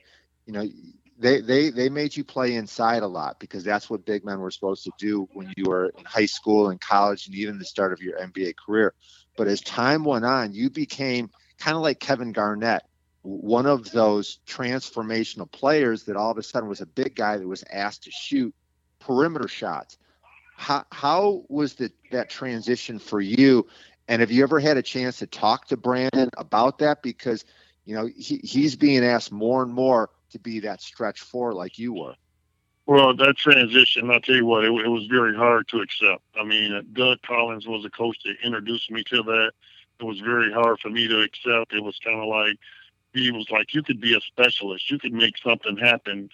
[0.46, 0.66] you know,
[1.18, 4.51] they they they made you play inside a lot because that's what big men were
[4.51, 7.92] supposed to do when you were in high school and college and even the start
[7.92, 8.92] of your NBA career.
[9.37, 12.83] But as time went on, you became kind of like Kevin Garnett,
[13.23, 17.47] one of those transformational players that all of a sudden was a big guy that
[17.47, 18.55] was asked to shoot
[18.99, 19.99] perimeter shots.
[20.57, 23.67] How how was the, that transition for you?
[24.09, 27.03] And have you ever had a chance to talk to Brandon about that?
[27.03, 27.45] Because
[27.85, 31.79] you know he, he's being asked more and more to be that stretch four like
[31.79, 32.15] you were.
[32.87, 36.23] Well, that transition, I'll tell you what, it, it was very hard to accept.
[36.39, 39.53] I mean, Doug Collins was a coach that introduced me to that.
[40.01, 41.73] It was very hard for me to accept.
[41.73, 42.57] It was kind of like,
[43.12, 44.90] he was like, you could be a specialist.
[44.90, 46.31] You could make something happen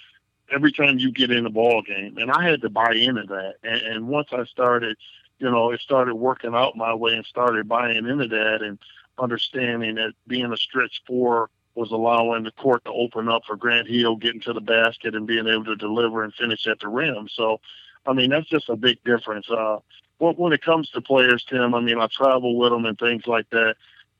[0.51, 2.17] every time you get in a ball game.
[2.19, 3.55] And I had to buy into that.
[3.63, 4.97] And, and once I started,
[5.39, 8.79] you know, it started working out my way and started buying into that and
[9.19, 13.89] understanding that being a stretch four was allowing the court to open up for Grant
[13.89, 17.29] Hill getting to the basket and being able to deliver and finish at the rim.
[17.33, 17.61] So,
[18.07, 19.49] I mean, that's just a big difference.
[19.49, 19.79] Uh,
[20.19, 23.49] when it comes to players, Tim, I mean, I travel with them and things like
[23.51, 23.77] that.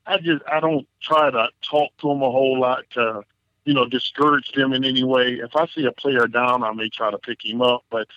[0.09, 3.23] I just I don't try to talk to them a whole lot to,
[3.65, 5.35] you know, discourage them in any way.
[5.35, 8.09] If I see a player down, I may try to pick him up, but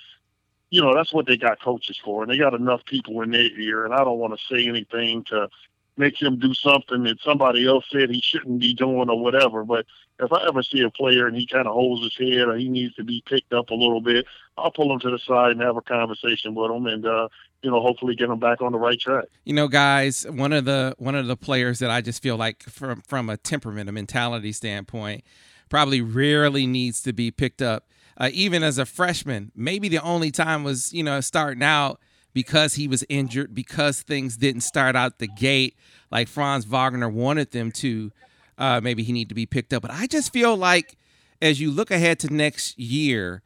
[0.69, 3.51] you know that's what they got coaches for, and they got enough people in their
[3.59, 3.83] ear.
[3.83, 5.49] And I don't want to say anything to
[5.97, 9.65] make him do something that somebody else said he shouldn't be doing or whatever.
[9.65, 9.85] But
[10.19, 12.69] if I ever see a player and he kind of holds his head or he
[12.69, 14.25] needs to be picked up a little bit,
[14.57, 17.27] I'll pull him to the side and have a conversation with him and uh,
[17.61, 19.25] you know hopefully get him back on the right track.
[19.45, 22.63] You know, guys, one of the one of the players that I just feel like
[22.63, 25.23] from from a temperament, a mentality standpoint,
[25.69, 27.87] probably rarely needs to be picked up.
[28.17, 31.99] Uh, even as a freshman, maybe the only time was you know starting out
[32.33, 35.75] because he was injured, because things didn't start out the gate
[36.11, 38.11] like Franz Wagner wanted them to.
[38.57, 39.81] Uh, maybe he need to be picked up.
[39.81, 40.97] But I just feel like
[41.41, 43.41] as you look ahead to next year,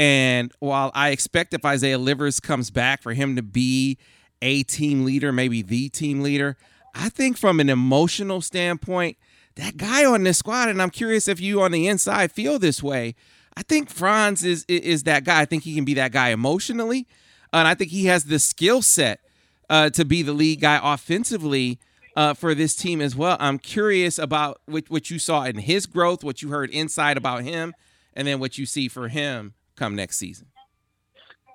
[0.00, 3.98] and while I expect if Isaiah Livers comes back for him to be
[4.40, 6.56] a team leader, maybe the team leader,
[6.94, 9.18] I think from an emotional standpoint,
[9.56, 12.82] that guy on this squad, and I'm curious if you on the inside feel this
[12.82, 13.14] way.
[13.56, 15.42] I think Franz is is that guy.
[15.42, 17.06] I think he can be that guy emotionally
[17.52, 19.20] and I think he has the skill set
[19.68, 21.78] uh, to be the lead guy offensively
[22.16, 23.36] uh, for this team as well.
[23.40, 27.42] I'm curious about what, what you saw in his growth, what you heard inside about
[27.42, 27.74] him,
[28.14, 30.46] and then what you see for him come next season.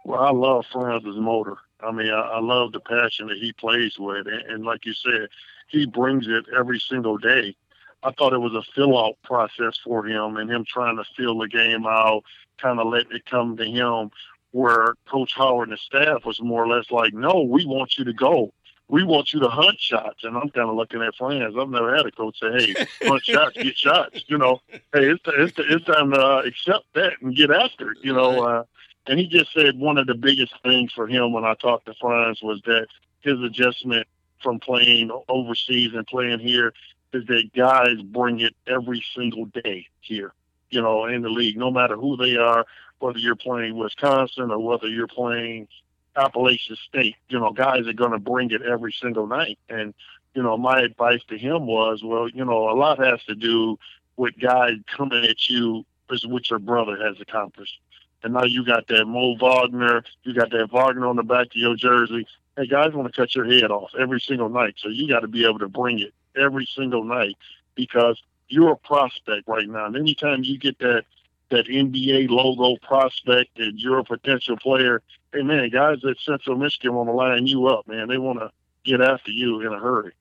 [0.03, 1.57] Well, I love Franz's motor.
[1.79, 4.93] I mean, I, I love the passion that he plays with, and, and like you
[4.93, 5.27] said,
[5.67, 7.55] he brings it every single day.
[8.01, 11.37] I thought it was a fill out process for him and him trying to fill
[11.37, 12.23] the game out,
[12.59, 14.09] kind of letting it come to him.
[14.51, 18.05] Where Coach Howard and the staff was more or less like, no, we want you
[18.05, 18.53] to go.
[18.87, 20.23] We want you to hunt shots.
[20.23, 21.55] And I'm kind of looking at fans.
[21.59, 24.23] I've never had a coach say, hey, hunt shots, get shots.
[24.27, 27.97] You know, hey, it's, it's, it's time to uh, accept that and get after it,
[28.01, 28.45] you know.
[28.45, 28.63] Uh,
[29.07, 31.93] and he just said one of the biggest things for him when I talked to
[31.99, 32.87] Franz was that
[33.21, 34.07] his adjustment
[34.41, 36.73] from playing overseas and playing here
[37.13, 40.33] is that guys bring it every single day here,
[40.69, 42.65] you know, in the league, no matter who they are,
[42.99, 45.67] whether you're playing Wisconsin or whether you're playing
[46.15, 49.59] Appalachian State, you know, guys are going to bring it every single night.
[49.69, 49.93] And,
[50.33, 53.77] you know, my advice to him was, well, you know, a lot has to do
[54.17, 57.79] with guys coming at you as what your brother has accomplished.
[58.23, 61.55] And now you got that Mo Wagner, you got that Wagner on the back of
[61.55, 62.25] your jersey.
[62.57, 64.75] Hey, guys want to cut your head off every single night.
[64.77, 67.35] So you got to be able to bring it every single night
[67.75, 69.85] because you're a prospect right now.
[69.85, 71.03] And anytime you get that
[71.49, 75.01] that NBA logo prospect and you're a potential player,
[75.33, 78.07] hey man, guys at Central Michigan want to line you up, man.
[78.07, 78.51] They want to
[78.83, 80.13] get after you in a hurry.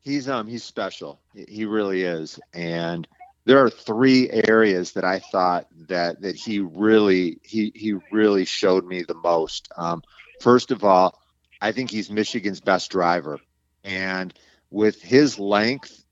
[0.00, 1.20] He's um he's special.
[1.34, 2.38] He really is.
[2.52, 3.08] And
[3.46, 8.84] there are three areas that I thought that that he really he he really showed
[8.84, 9.68] me the most.
[9.76, 10.02] Um,
[10.40, 11.20] first of all,
[11.60, 13.38] I think he's Michigan's best driver,
[13.82, 14.32] and
[14.70, 16.04] with his length,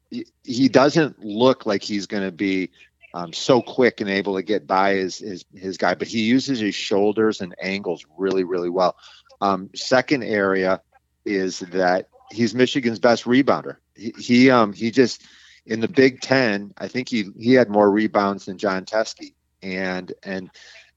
[0.44, 2.70] he doesn't look like he's going to be
[3.14, 6.61] um, so quick and able to get by his, his, his guy, but he uses
[6.61, 8.96] his shoulders and angles really, really well.
[9.40, 10.81] Um, second area
[11.25, 13.77] is that he's Michigan's best rebounder.
[13.94, 15.22] He, he um he just
[15.66, 20.12] in the Big Ten, I think he he had more rebounds than Jon Teske, and
[20.22, 20.51] and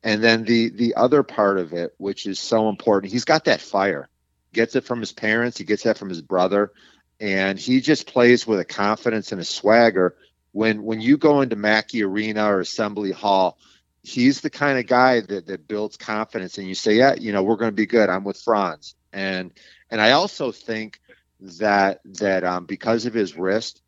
[0.03, 3.61] and then the the other part of it, which is so important, he's got that
[3.61, 4.09] fire.
[4.53, 5.57] Gets it from his parents.
[5.57, 6.71] He gets that from his brother
[7.19, 10.15] and he just plays with a confidence and a swagger.
[10.55, 13.57] When when you go into Mackey Arena or Assembly Hall,
[14.03, 17.43] he's the kind of guy that that builds confidence, and you say, yeah, you know,
[17.43, 18.09] we're going to be good.
[18.09, 19.51] I'm with Franz, and
[19.91, 21.01] and I also think
[21.41, 23.81] that that um, because of his wrist,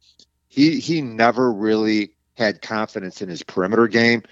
[0.50, 4.24] he he never really had confidence in his perimeter game.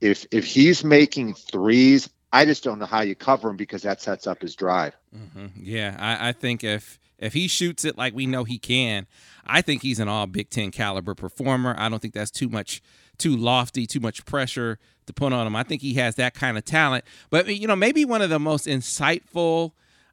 [0.00, 4.00] If if he's making threes, I just don't know how you cover him because that
[4.00, 4.96] sets up his drive.
[5.14, 5.48] Mm-hmm.
[5.60, 9.06] Yeah, I, I think if if he shoots it like we know he can,
[9.46, 11.74] I think he's an all Big Ten caliber performer.
[11.78, 12.82] I don't think that's too much,
[13.16, 15.56] too lofty, too much pressure to put on him.
[15.56, 17.04] I think he has that kind of talent.
[17.30, 19.72] But you know, maybe one of the most insightful,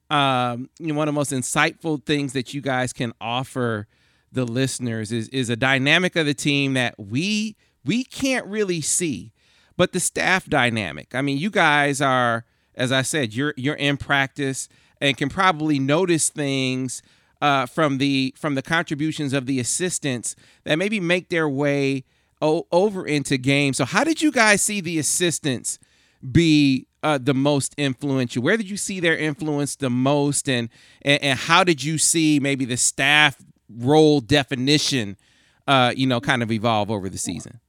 [0.10, 3.88] um, you know, one of the most insightful things that you guys can offer
[4.32, 9.32] the listeners is is a dynamic of the team that we we can't really see,
[9.78, 11.16] but the staff dynamic.
[11.16, 12.46] I mean, you guys are,
[12.76, 14.70] as I said, you're you're in practice
[15.02, 17.02] and can probably notice things
[17.42, 20.36] uh, from the from the contributions of the assistants
[20.66, 22.04] that maybe make their way
[22.42, 23.78] o- over into games.
[23.78, 25.80] So, how did you guys see the assistants
[26.32, 28.44] be uh, the most influential?
[28.44, 30.70] Where did you see their influence the most, and,
[31.02, 33.38] and and how did you see maybe the staff
[33.70, 35.16] role definition,
[35.68, 37.60] uh, you know, kind of evolve over the season?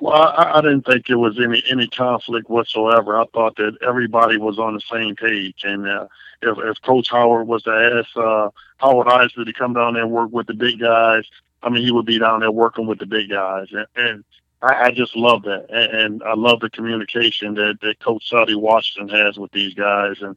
[0.00, 3.18] Well, I, I didn't think there was any any conflict whatsoever.
[3.18, 6.06] I thought that everybody was on the same page, and uh,
[6.40, 10.10] if, if Coach Howard was to ask uh, Howard Eisley to come down there and
[10.10, 11.24] work with the big guys,
[11.62, 14.24] I mean, he would be down there working with the big guys, and, and
[14.62, 18.56] I, I just love that, and, and I love the communication that that Coach Saddi
[18.56, 20.34] Washington has with these guys, and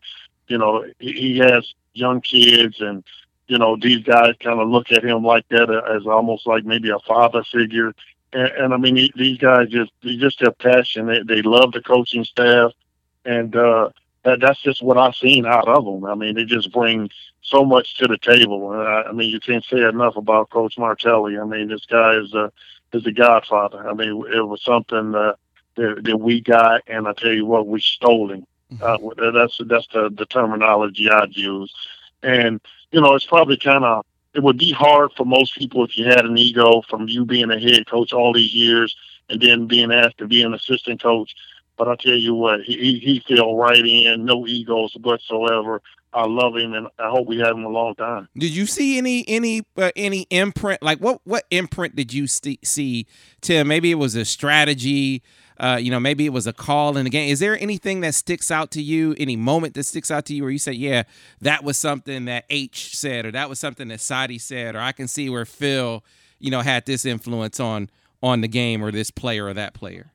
[0.47, 3.04] you know, he, he has young kids and
[3.47, 6.89] you know, these guys kind of look at him like that as almost like maybe
[6.89, 7.93] a father figure
[8.34, 11.08] and, and I mean these guys just they just have passion.
[11.08, 12.72] They they love the coaching staff,
[13.26, 13.89] and uh,
[14.24, 16.06] that that's just what I've seen out of them.
[16.06, 17.10] I mean they just bring
[17.41, 18.69] so much to the table.
[18.69, 21.38] I, I mean you can't say enough about Coach Martelli.
[21.38, 22.52] I mean this guy is a
[22.91, 23.88] is a godfather.
[23.88, 25.36] I mean it was something that
[25.76, 28.46] that, that we got, and I tell you what we stole him.
[28.74, 29.24] Mm-hmm.
[29.24, 31.74] Uh, that's that's the, the terminology I'd use,
[32.22, 32.60] and
[32.91, 36.06] you know it's probably kind of it would be hard for most people if you
[36.06, 38.96] had an ego from you being a head coach all these years
[39.30, 41.34] and then being asked to be an assistant coach.
[41.77, 45.81] But I tell you what, he he fell right in, no egos whatsoever.
[46.13, 48.29] I love him, and I hope we have him a long time.
[48.38, 50.84] Did you see any any uh, any imprint?
[50.84, 53.08] Like what what imprint did you see, see
[53.42, 53.67] Tim?
[53.67, 55.23] Maybe it was a strategy
[55.60, 57.29] uh, you know, maybe it was a call in the game.
[57.29, 60.43] Is there anything that sticks out to you, any moment that sticks out to you
[60.43, 61.04] where you say, yeah,
[61.41, 64.91] that was something that H said, or that was something that Saddi said, or I
[64.91, 66.04] can see where Phil,
[66.39, 67.89] you know, had this influence on
[68.21, 70.12] on the game or this player or that player?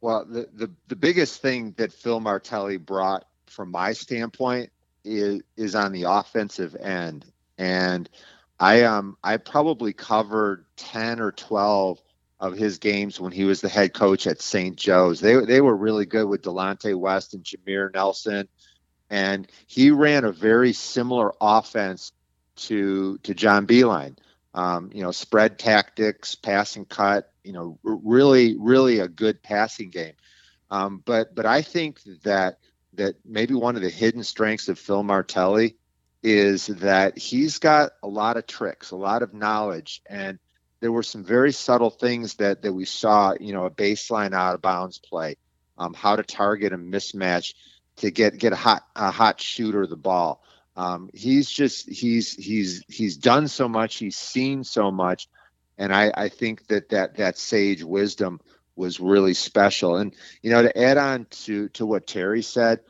[0.00, 4.70] Well, the, the, the biggest thing that Phil Martelli brought from my standpoint
[5.04, 7.24] is is on the offensive end.
[7.58, 8.08] And
[8.58, 12.00] I um I probably covered ten or twelve
[12.42, 14.74] of his games when he was the head coach at St.
[14.76, 15.20] Joe's.
[15.20, 18.48] They they were really good with Delonte West and Jameer Nelson,
[19.08, 22.10] and he ran a very similar offense
[22.56, 24.18] to to John Beilein.
[24.54, 27.32] Um, you know, spread tactics, passing cut.
[27.44, 30.14] You know, really really a good passing game.
[30.68, 32.58] Um, but but I think that
[32.94, 35.76] that maybe one of the hidden strengths of Phil Martelli
[36.24, 40.40] is that he's got a lot of tricks, a lot of knowledge, and
[40.82, 43.34] there were some very subtle things that that we saw.
[43.38, 45.36] You know, a baseline out of bounds play,
[45.78, 47.54] um, how to target a mismatch
[47.96, 50.42] to get get a hot a hot shooter the ball.
[50.76, 55.28] Um, he's just he's he's he's done so much, he's seen so much,
[55.78, 58.40] and I I think that that that sage wisdom
[58.74, 59.96] was really special.
[59.96, 60.12] And
[60.42, 62.80] you know, to add on to to what Terry said,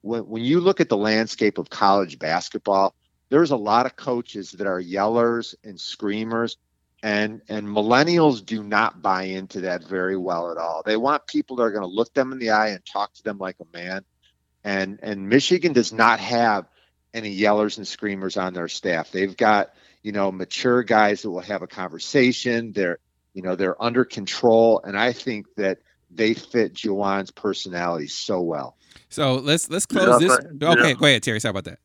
[0.00, 2.94] when when you look at the landscape of college basketball,
[3.28, 6.56] there's a lot of coaches that are yellers and screamers.
[7.02, 10.82] And and millennials do not buy into that very well at all.
[10.84, 13.24] They want people that are going to look them in the eye and talk to
[13.24, 14.04] them like a man.
[14.62, 16.66] And and Michigan does not have
[17.12, 19.10] any yellers and screamers on their staff.
[19.10, 22.72] They've got, you know, mature guys that will have a conversation.
[22.72, 22.98] They're
[23.34, 25.78] you know, they're under control, and I think that
[26.10, 28.76] they fit Juwan's personality so well.
[29.08, 30.38] So let's let's close yeah, this.
[30.38, 30.94] Think, okay, yeah.
[30.94, 31.40] go ahead, Terry.
[31.40, 31.78] Sorry about that.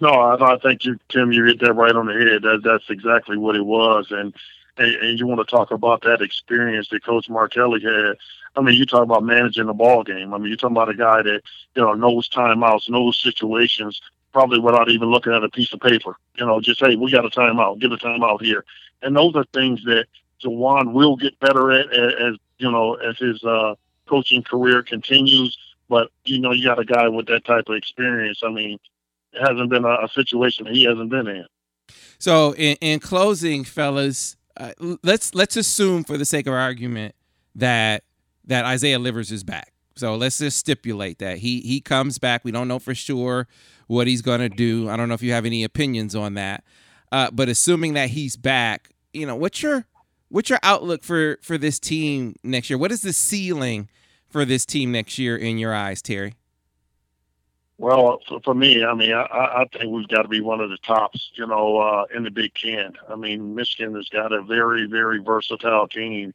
[0.00, 2.42] No, I, I think you, Tim, you hit that right on the head.
[2.42, 4.34] That that's exactly what it was, and,
[4.76, 8.16] and and you want to talk about that experience that Coach Martelli had.
[8.56, 10.32] I mean, you talk about managing the ball game.
[10.34, 11.42] I mean, you're talking about a guy that
[11.74, 14.00] you know knows timeouts, knows situations,
[14.32, 16.16] probably without even looking at a piece of paper.
[16.36, 18.64] You know, just hey, we got a timeout, get a timeout here,
[19.02, 20.06] and those are things that
[20.42, 23.74] Juwan will get better at as you know as his uh,
[24.06, 25.56] coaching career continues.
[25.88, 28.40] But you know, you got a guy with that type of experience.
[28.44, 28.78] I mean,
[29.40, 31.46] hasn't been a, a situation he hasn't been in.
[32.18, 34.72] So, in, in closing, fellas, uh,
[35.02, 37.14] let's let's assume for the sake of argument
[37.54, 38.04] that
[38.46, 39.72] that Isaiah Livers is back.
[39.96, 42.44] So let's just stipulate that he he comes back.
[42.44, 43.46] We don't know for sure
[43.86, 44.88] what he's going to do.
[44.88, 46.64] I don't know if you have any opinions on that.
[47.12, 49.86] Uh, but assuming that he's back, you know, what's your
[50.28, 52.78] what's your outlook for for this team next year?
[52.78, 53.88] What is the ceiling
[54.28, 56.34] for this team next year in your eyes, Terry?
[57.78, 60.70] Well, for, for me, I mean, I, I think we've got to be one of
[60.70, 62.92] the tops, you know, uh, in the Big Ten.
[63.08, 66.32] I mean, Michigan has got a very, very versatile team,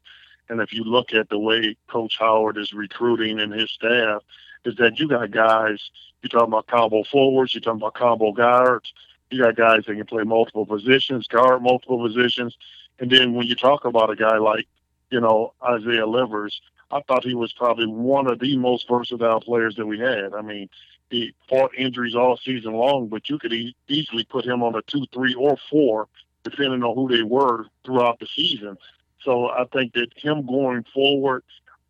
[0.50, 4.22] and if you look at the way Coach Howard is recruiting and his staff,
[4.66, 5.90] is that you got guys.
[6.22, 7.54] You're talking about combo forwards.
[7.54, 8.94] You're talking about combo guards.
[9.32, 12.58] You got guys that can play multiple positions, guard multiple positions.
[13.00, 14.68] And then when you talk about a guy like,
[15.12, 16.62] you know, Isaiah Livers,
[16.92, 20.34] I thought he was probably one of the most versatile players that we had.
[20.34, 20.70] I mean,
[21.10, 24.82] he fought injuries all season long, but you could e- easily put him on a
[24.84, 26.08] two, three, or four,
[26.44, 28.78] depending on who they were throughout the season.
[29.22, 31.44] So I think that him going forward,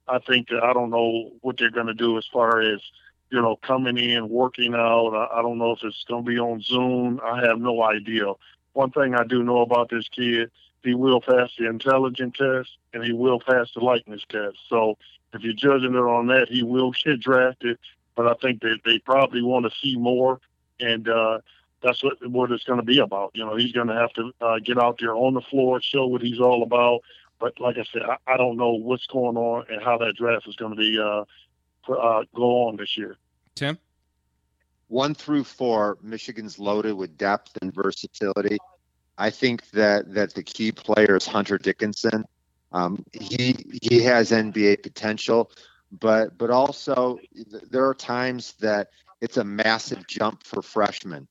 [0.07, 2.80] I think that I don't know what they're going to do as far as
[3.30, 5.13] you know coming in, working out.
[5.13, 7.20] I, I don't know if it's going to be on Zoom.
[7.24, 8.34] I have no idea.
[8.74, 10.49] One thing I do know about this kid
[10.84, 14.57] he will pass the intelligence test and he will pass the likeness test.
[14.70, 14.97] So
[15.34, 17.78] if you're judging it on that, he will get drafted.
[18.20, 20.41] But I think that they probably want to see more,
[20.82, 21.39] and uh,
[21.82, 23.32] that's what what it's going to be about.
[23.34, 26.05] You know, he's going to have to uh, get out there on the floor, show
[26.05, 26.99] what he's all about.
[27.39, 30.49] But like I said, I, I don't know what's going on and how that draft
[30.49, 31.24] is going to be uh,
[31.86, 33.15] for, uh, go on this year.
[33.55, 33.78] Tim,
[34.89, 38.57] one through four, Michigan's loaded with depth and versatility.
[39.17, 42.26] I think that that the key player is Hunter Dickinson.
[42.74, 45.51] Um, he he has NBA potential,
[45.91, 48.89] but but also there are times that
[49.21, 51.27] it's a massive jump for freshmen,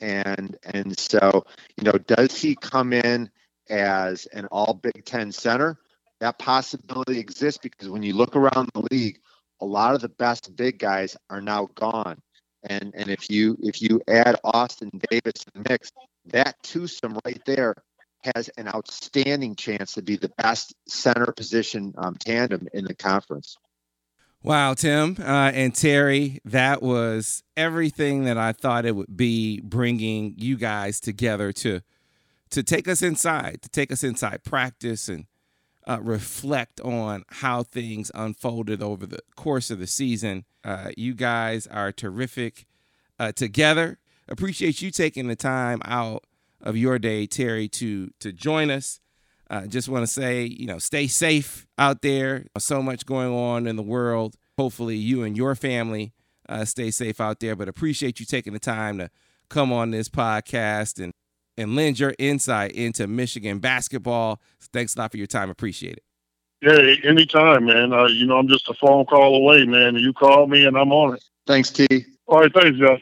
[0.00, 1.44] and and so
[1.76, 3.30] you know does he come in
[3.68, 5.78] as an All Big Ten center?
[6.20, 9.20] That possibility exists because when you look around the league,
[9.60, 12.20] a lot of the best big guys are now gone.
[12.62, 15.90] And and if you if you add Austin Davis to the mix,
[16.26, 17.74] that twosome right there
[18.34, 23.56] has an outstanding chance to be the best center position um, tandem in the conference.
[24.42, 29.60] Wow, Tim uh, and Terry, that was everything that I thought it would be.
[29.60, 31.80] Bringing you guys together to
[32.50, 35.26] to take us inside, to take us inside practice and
[35.86, 40.44] uh, reflect on how things unfolded over the course of the season.
[40.64, 42.66] Uh, you guys are terrific
[43.18, 43.98] uh, together
[44.30, 46.24] appreciate you taking the time out
[46.62, 49.00] of your day, Terry, to to join us.
[49.50, 52.46] Uh, just want to say, you know, stay safe out there.
[52.56, 54.36] So much going on in the world.
[54.56, 56.12] Hopefully, you and your family
[56.48, 57.56] uh, stay safe out there.
[57.56, 59.10] But appreciate you taking the time to
[59.48, 61.12] come on this podcast and
[61.56, 64.40] and lend your insight into Michigan basketball.
[64.72, 65.50] Thanks a lot for your time.
[65.50, 66.04] Appreciate it.
[66.62, 67.92] Yeah, anytime, man.
[67.92, 69.96] Uh, you know, I'm just a phone call away, man.
[69.96, 71.24] You call me and I'm on it.
[71.46, 71.86] Thanks, T.
[72.26, 73.00] All right, thanks, Jeff.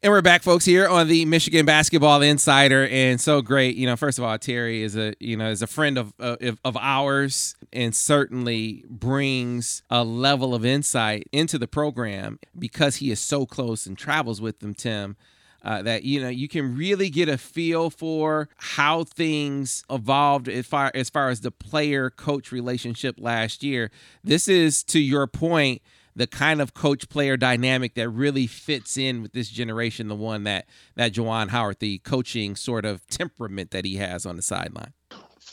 [0.00, 3.74] And we're back, folks, here on the Michigan Basketball Insider, and so great.
[3.74, 6.60] You know, first of all, Terry is a you know is a friend of of,
[6.64, 13.18] of ours, and certainly brings a level of insight into the program because he is
[13.18, 14.72] so close and travels with them.
[14.72, 15.16] Tim,
[15.64, 20.64] uh, that you know you can really get a feel for how things evolved as
[20.64, 23.90] far as far as the player coach relationship last year.
[24.22, 25.82] This is to your point
[26.18, 30.44] the kind of coach player dynamic that really fits in with this generation, the one
[30.44, 30.66] that
[30.96, 34.92] that Juwan Howard, the coaching sort of temperament that he has on the sideline.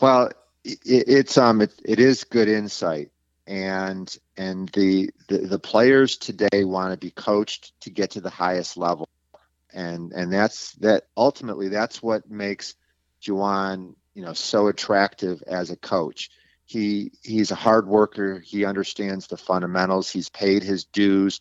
[0.02, 0.32] Well,
[0.64, 3.12] it, it's um it, it is good insight
[3.46, 8.32] and and the, the the players today want to be coached to get to the
[8.32, 9.08] highest level
[9.72, 12.74] and and that's that ultimately that's what makes
[13.22, 16.32] Juwan you know so attractive as a coach
[16.66, 18.40] he he's a hard worker.
[18.40, 20.10] He understands the fundamentals.
[20.10, 21.40] He's paid his dues.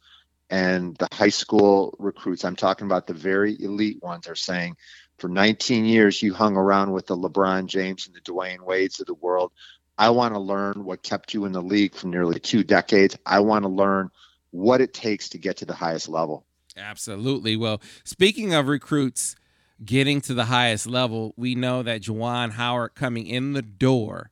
[0.50, 4.76] And the high school recruits, I'm talking about the very elite ones, are saying,
[5.18, 9.06] for 19 years you hung around with the LeBron James and the Dwyane Wades of
[9.06, 9.52] the world.
[9.96, 13.16] I want to learn what kept you in the league for nearly two decades.
[13.24, 14.10] I want to learn
[14.50, 16.44] what it takes to get to the highest level.
[16.76, 17.56] Absolutely.
[17.56, 19.36] Well, speaking of recruits
[19.84, 24.30] getting to the highest level, we know that Juwan Howard coming in the door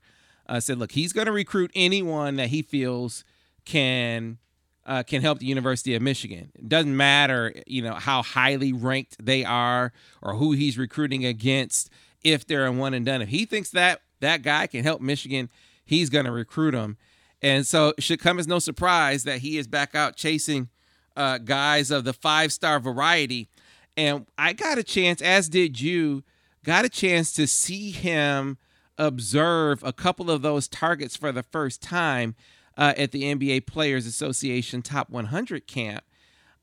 [0.52, 3.24] uh, said, look, he's going to recruit anyone that he feels
[3.64, 4.36] can
[4.84, 6.52] uh, can help the University of Michigan.
[6.54, 11.88] It doesn't matter, you know, how highly ranked they are or who he's recruiting against.
[12.22, 15.48] If they're a one and done, if he thinks that that guy can help Michigan,
[15.86, 16.98] he's going to recruit him.
[17.40, 20.68] And so it should come as no surprise that he is back out chasing
[21.16, 23.48] uh, guys of the five star variety.
[23.96, 26.24] And I got a chance, as did you,
[26.62, 28.58] got a chance to see him
[28.98, 32.34] observe a couple of those targets for the first time
[32.76, 36.04] uh, at the NBA Players Association Top 100 camp.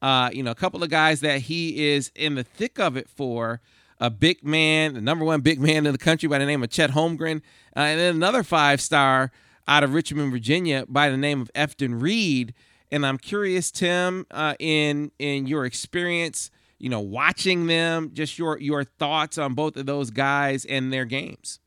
[0.01, 3.09] Uh, you know, a couple of guys that he is in the thick of it
[3.09, 3.61] for.
[4.01, 6.69] A big man, the number one big man in the country by the name of
[6.69, 7.41] Chet Holmgren,
[7.75, 9.29] uh, and then another five star
[9.67, 12.53] out of Richmond, Virginia, by the name of Efton Reid.
[12.91, 18.57] And I'm curious, Tim, uh, in in your experience, you know, watching them, just your
[18.59, 21.59] your thoughts on both of those guys and their games.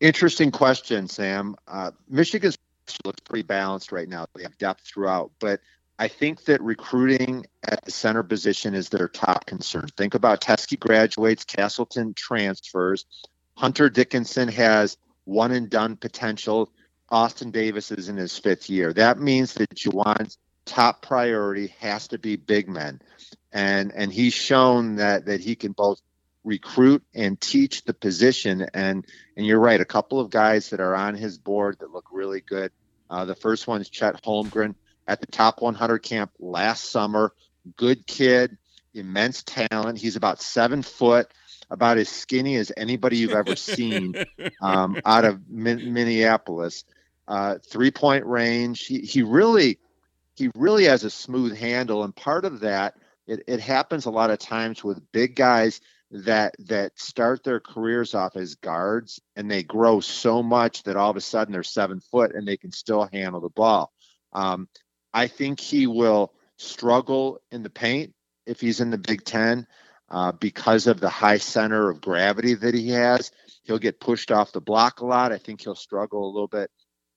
[0.00, 1.56] Interesting question, Sam.
[1.66, 2.58] Uh, Michigan's
[3.04, 4.26] looks pretty balanced right now.
[4.34, 5.60] They have depth throughout, but
[5.98, 9.86] I think that recruiting at the center position is their top concern.
[9.96, 13.06] Think about Teske graduates, Castleton transfers.
[13.56, 16.70] Hunter Dickinson has one and done potential.
[17.10, 18.92] Austin Davis is in his fifth year.
[18.92, 23.00] That means that Juwan's top priority has to be big men.
[23.52, 26.00] And and he's shown that that he can both
[26.44, 28.66] recruit and teach the position.
[28.74, 32.06] And and you're right, a couple of guys that are on his board that look
[32.12, 32.70] really good.
[33.10, 34.74] Uh, the first one is Chet Holmgren
[35.06, 37.32] at the top 100 camp last summer.
[37.76, 38.56] Good kid,
[38.94, 39.98] immense talent.
[39.98, 41.32] He's about seven foot,
[41.70, 44.14] about as skinny as anybody you've ever seen
[44.60, 46.84] um, out of Minneapolis.
[47.26, 48.84] Uh, three point range.
[48.84, 49.78] He, he really
[50.36, 54.30] he really has a smooth handle, and part of that it, it happens a lot
[54.30, 55.80] of times with big guys
[56.10, 61.10] that that start their careers off as guards and they grow so much that all
[61.10, 63.92] of a sudden they're seven foot and they can still handle the ball.
[64.32, 64.68] Um,
[65.12, 68.14] I think he will struggle in the paint
[68.46, 69.66] if he's in the Big Ten
[70.10, 73.30] uh, because of the high center of gravity that he has.
[73.62, 75.32] He'll get pushed off the block a lot.
[75.32, 76.70] I think he'll struggle a little bit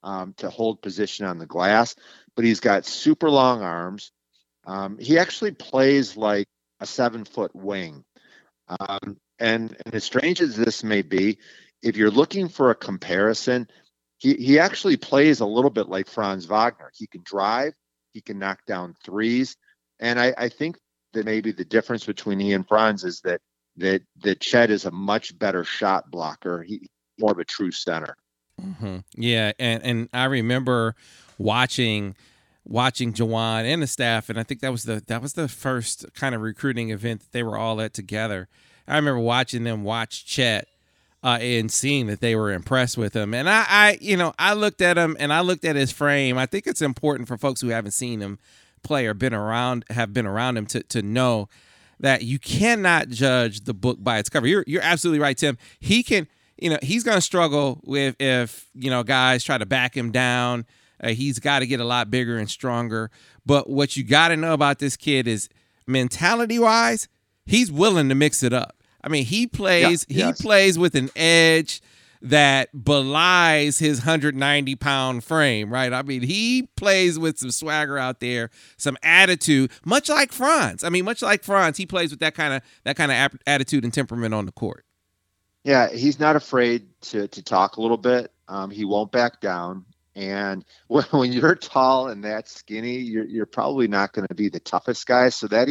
[0.03, 1.95] um, to hold position on the glass,
[2.35, 4.11] but he's got super long arms.
[4.65, 6.47] Um, he actually plays like
[6.79, 8.03] a seven foot wing.
[8.67, 11.37] Um, and, and as strange as this may be,
[11.81, 13.67] if you're looking for a comparison,
[14.17, 16.91] he, he actually plays a little bit like Franz Wagner.
[16.95, 17.73] He can drive,
[18.13, 19.55] he can knock down threes.
[19.99, 20.77] And I, I think
[21.13, 23.41] that maybe the difference between he and Franz is that
[23.77, 26.63] that that Chet is a much better shot blocker.
[26.63, 26.89] He
[27.19, 28.15] more of a true center.
[28.61, 28.97] Mm-hmm.
[29.15, 30.95] Yeah, and and I remember
[31.37, 32.15] watching
[32.67, 36.05] watching Juwan and the staff, and I think that was the that was the first
[36.13, 38.47] kind of recruiting event that they were all at together.
[38.87, 40.67] I remember watching them watch Chet
[41.23, 43.33] uh, and seeing that they were impressed with him.
[43.33, 46.37] And I, I, you know, I looked at him and I looked at his frame.
[46.37, 48.39] I think it's important for folks who haven't seen him
[48.83, 51.49] play or been around, have been around him to to know
[51.99, 54.47] that you cannot judge the book by its cover.
[54.47, 55.57] You're you're absolutely right, Tim.
[55.79, 59.65] He can, you know, he's going to struggle with if you know guys try to
[59.65, 60.65] back him down
[61.01, 63.11] uh, he's got to get a lot bigger and stronger.
[63.45, 65.49] But what you got to know about this kid is
[65.85, 67.07] mentality wise,
[67.45, 68.75] he's willing to mix it up.
[69.03, 70.41] I mean, he plays Yeah, he yes.
[70.41, 71.81] plays with an edge
[72.21, 75.93] that belies his 190 pound frame, right?
[75.93, 80.83] I mean, he plays with some swagger out there, some attitude, much like Franz.
[80.83, 83.83] I mean, much like Franz, he plays with that kind of that kind of attitude
[83.83, 84.83] and temperament on the court.
[85.63, 88.31] Yeah, he's not afraid to to talk a little bit.
[88.47, 89.85] Um, he won't back down.
[90.17, 94.59] And when, you're tall and that skinny, you're you're probably not going to be the
[94.59, 95.29] toughest guy.
[95.29, 95.69] So that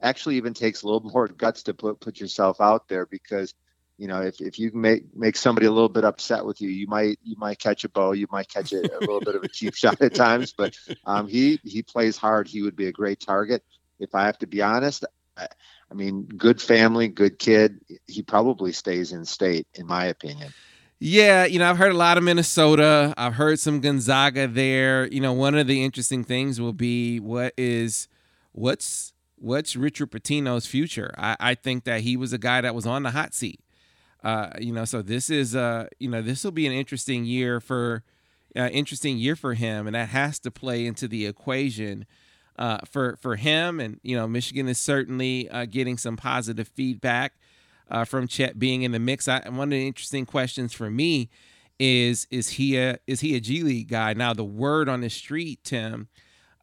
[0.00, 3.54] actually even takes a little more guts to put put yourself out there because
[3.96, 6.86] you know if, if you make make somebody a little bit upset with you, you
[6.86, 9.48] might you might catch a bow, you might catch a, a little bit of a
[9.48, 10.52] cheap shot at times.
[10.56, 10.74] But
[11.06, 12.46] um, he he plays hard.
[12.46, 13.64] He would be a great target.
[13.98, 15.48] If I have to be honest, I,
[15.90, 17.80] I mean, good family, good kid.
[18.06, 20.52] He probably stays in state, in my opinion.
[21.00, 23.14] Yeah, you know, I've heard a lot of Minnesota.
[23.16, 25.06] I've heard some Gonzaga there.
[25.06, 28.08] You know, one of the interesting things will be what is
[28.50, 31.14] what's what's Richard Pitino's future.
[31.16, 33.60] I, I think that he was a guy that was on the hot seat.
[34.24, 37.60] Uh, you know, so this is uh, you know, this will be an interesting year
[37.60, 38.02] for
[38.56, 42.06] uh, interesting year for him, and that has to play into the equation
[42.58, 43.78] uh, for for him.
[43.78, 47.34] And you know, Michigan is certainly uh, getting some positive feedback
[47.90, 49.28] uh, from Chet being in the mix.
[49.28, 51.28] I, one of the interesting questions for me
[51.78, 54.12] is is he a is he a G League guy?
[54.14, 56.08] Now the word on the street, Tim,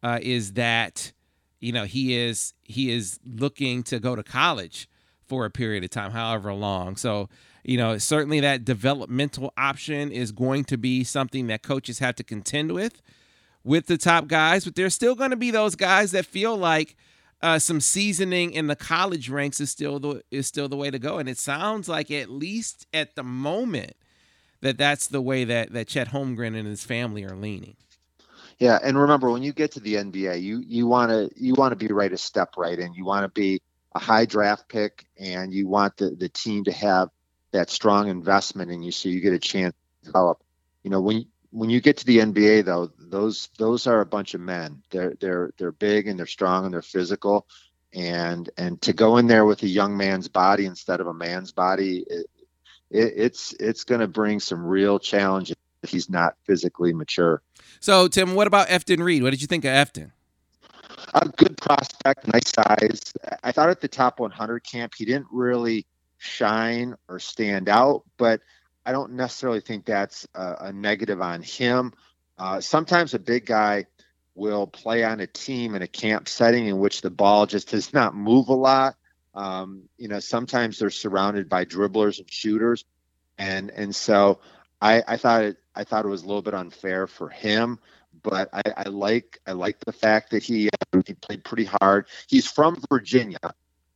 [0.02, 1.12] uh, is that
[1.60, 4.88] you know he is he is looking to go to college
[5.26, 6.96] for a period of time, however long.
[6.96, 7.28] So
[7.64, 12.24] you know certainly that developmental option is going to be something that coaches have to
[12.24, 13.00] contend with
[13.64, 16.96] with the top guys, but there's still going to be those guys that feel like
[17.42, 20.98] uh, some seasoning in the college ranks is still the is still the way to
[20.98, 23.96] go, and it sounds like at least at the moment
[24.62, 27.76] that that's the way that that Chet Holmgren and his family are leaning.
[28.58, 31.72] Yeah, and remember when you get to the NBA, you you want to you want
[31.72, 32.94] to be right a step right in.
[32.94, 33.60] You want to be
[33.94, 37.10] a high draft pick, and you want the the team to have
[37.52, 40.42] that strong investment in you, so you get a chance to develop.
[40.84, 44.34] You know, when when you get to the NBA, though, those those are a bunch
[44.34, 44.82] of men.
[44.90, 47.46] They're they're they're big and they're strong and they're physical,
[47.92, 51.52] and and to go in there with a young man's body instead of a man's
[51.52, 52.26] body, it,
[52.90, 57.42] it, it's it's going to bring some real challenges if he's not physically mature.
[57.80, 59.22] So, Tim, what about Efton Reid?
[59.22, 60.12] What did you think of Efton?
[61.14, 63.12] A good prospect, nice size.
[63.42, 65.86] I thought at the top 100 camp, he didn't really
[66.18, 68.40] shine or stand out, but
[68.84, 71.92] I don't necessarily think that's a, a negative on him.
[72.38, 73.86] Uh, sometimes a big guy
[74.34, 77.92] will play on a team in a camp setting in which the ball just does
[77.92, 78.96] not move a lot.
[79.34, 82.84] Um, you know, sometimes they're surrounded by dribblers and shooters,
[83.38, 84.40] and and so
[84.80, 87.78] I, I thought it I thought it was a little bit unfair for him.
[88.22, 92.06] But I, I like I like the fact that he uh, he played pretty hard.
[92.28, 93.38] He's from Virginia,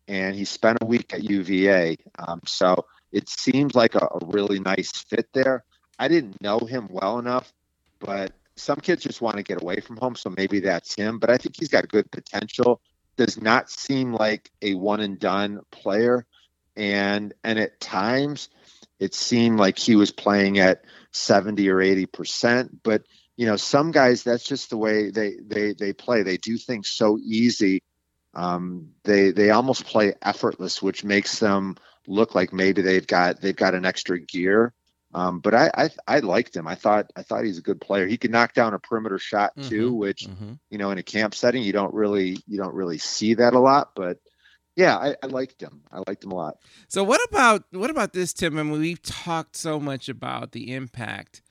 [0.08, 1.96] and he spent a week at UVA.
[2.18, 5.64] Um, so it seems like a, a really nice fit there.
[5.98, 7.52] I didn't know him well enough,
[8.00, 11.18] but some kids just want to get away from home, so maybe that's him.
[11.18, 12.80] But I think he's got good potential.
[13.16, 16.26] Does not seem like a one and done player,
[16.76, 18.48] and and at times
[18.98, 22.82] it seemed like he was playing at 70 or 80 percent.
[22.82, 23.02] But
[23.36, 26.22] you know, some guys that's just the way they they they play.
[26.22, 27.82] They do things so easy.
[28.34, 31.76] Um, they they almost play effortless, which makes them
[32.06, 34.72] look like maybe they've got they've got an extra gear.
[35.12, 36.68] Um, but I, I I liked him.
[36.68, 38.06] I thought I thought he's a good player.
[38.06, 40.58] He could knock down a perimeter shot too, Mhm, which mhm.
[40.70, 43.58] you know in a camp setting you don't really you don't really see that a
[43.58, 43.90] lot.
[43.96, 44.18] But
[44.76, 45.82] yeah, I, I liked him.
[45.90, 46.58] I liked him a lot.
[46.88, 48.56] So what about what about this, Tim?
[48.56, 51.42] I mean, we've talked so much about the impact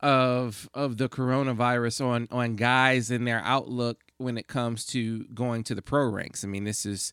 [0.00, 5.64] of of the coronavirus on on guys and their outlook when it comes to going
[5.64, 6.44] to the pro ranks.
[6.44, 7.12] I mean, this is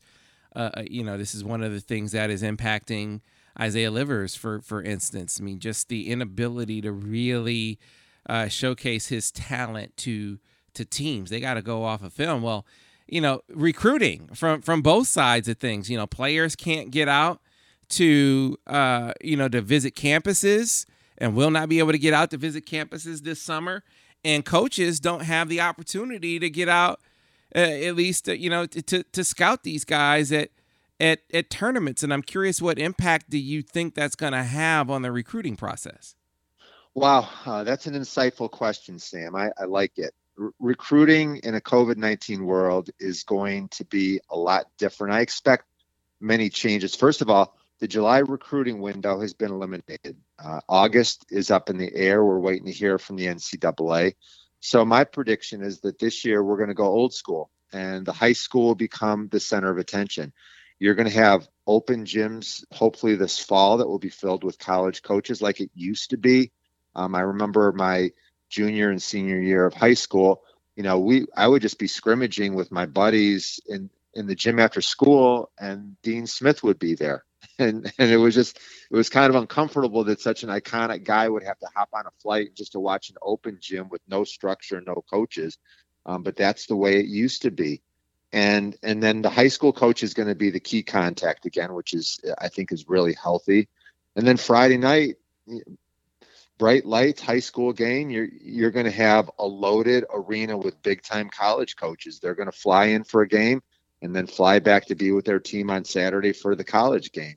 [0.56, 3.22] uh, uh, you know this is one of the things that is impacting
[3.60, 5.40] Isaiah Livers for for instance.
[5.40, 7.80] I mean, just the inability to really
[8.28, 10.40] uh, showcase his talent to
[10.74, 11.30] to teams.
[11.30, 12.42] They got to go off of film.
[12.42, 12.66] Well,
[13.08, 15.90] you know, recruiting from from both sides of things.
[15.90, 17.42] You know, players can't get out
[17.90, 20.86] to uh, you know to visit campuses
[21.18, 23.84] and will not be able to get out to visit campuses this summer.
[24.26, 27.02] And coaches don't have the opportunity to get out,
[27.54, 30.50] uh, at least uh, you know to, to to scout these guys at
[31.04, 32.02] at at tournaments.
[32.02, 35.56] And I'm curious, what impact do you think that's going to have on the recruiting
[35.56, 36.16] process?
[36.96, 39.36] Wow, uh, that's an insightful question, Sam.
[39.36, 40.14] I, I like it.
[40.40, 45.14] R- recruiting in a COVID 19 world is going to be a lot different.
[45.14, 45.66] I expect
[46.22, 46.96] many changes.
[46.96, 50.16] First of all, the July recruiting window has been eliminated.
[50.44, 52.24] Uh, August is up in the air.
[52.24, 54.14] We're waiting to hear from the NCAA.
[54.62, 58.14] So, my prediction is that this year we're going to go old school and the
[58.14, 60.32] high school will become the center of attention.
[60.80, 65.02] You're going to have open gyms, hopefully this fall, that will be filled with college
[65.02, 66.52] coaches like it used to be.
[66.96, 68.12] Um, I remember my
[68.50, 70.44] junior and senior year of high school.
[70.76, 74.60] You know, we I would just be scrimmaging with my buddies in in the gym
[74.60, 77.24] after school, and Dean Smith would be there,
[77.60, 81.28] and and it was just it was kind of uncomfortable that such an iconic guy
[81.30, 84.24] would have to hop on a flight just to watch an open gym with no
[84.24, 85.58] structure, no coaches.
[86.06, 87.82] Um, but that's the way it used to be
[88.34, 91.74] and and then the high school coach is going to be the key contact again
[91.74, 93.70] which is i think is really healthy.
[94.16, 95.16] And then friday night
[96.58, 101.02] bright lights high school game you're you're going to have a loaded arena with big
[101.04, 102.20] time college coaches.
[102.20, 103.62] They're going to fly in for a game
[104.02, 107.36] and then fly back to be with their team on saturday for the college game.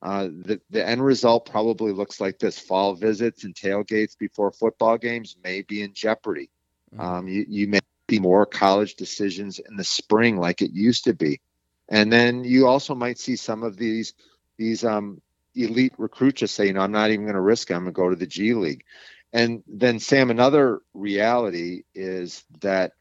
[0.00, 2.58] Uh, the, the end result probably looks like this.
[2.58, 6.50] Fall visits and tailgates before football games may be in jeopardy.
[6.92, 7.00] Mm-hmm.
[7.00, 7.78] um, you, you may
[8.12, 11.40] be more college decisions in the spring like it used to be.
[11.88, 14.12] And then you also might see some of these
[14.58, 15.22] these um,
[15.54, 17.74] elite recruits just say, you know, I'm not even going to risk it.
[17.74, 18.84] I'm going to go to the G League.
[19.32, 22.92] And then Sam, another reality is that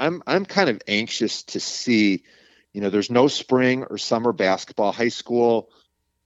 [0.00, 2.24] I'm I'm kind of anxious to see,
[2.72, 4.90] you know, there's no spring or summer basketball.
[4.90, 5.70] High school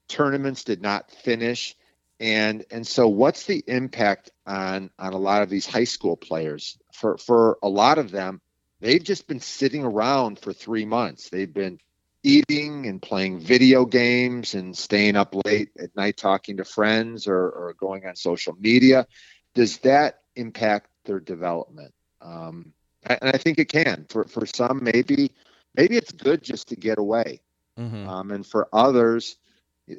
[0.08, 1.76] tournaments did not finish
[2.20, 6.78] and and so what's the impact on on a lot of these high school players
[7.00, 8.40] for for a lot of them
[8.80, 11.28] they've just been sitting around for three months.
[11.28, 11.78] They've been
[12.22, 17.38] eating and playing video games and staying up late at night talking to friends or,
[17.38, 19.06] or going on social media.
[19.54, 21.94] Does that impact their development?
[22.20, 22.72] Um,
[23.04, 24.06] and i think it can.
[24.10, 25.32] For for some maybe
[25.74, 27.40] maybe it's good just to get away.
[27.78, 28.08] Mm-hmm.
[28.08, 29.36] um, and for others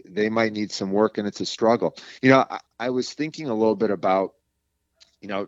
[0.06, 1.95] they might need some work and it's a struggle.
[2.22, 4.36] You know, I, I was thinking a little bit about,
[5.20, 5.47] you know,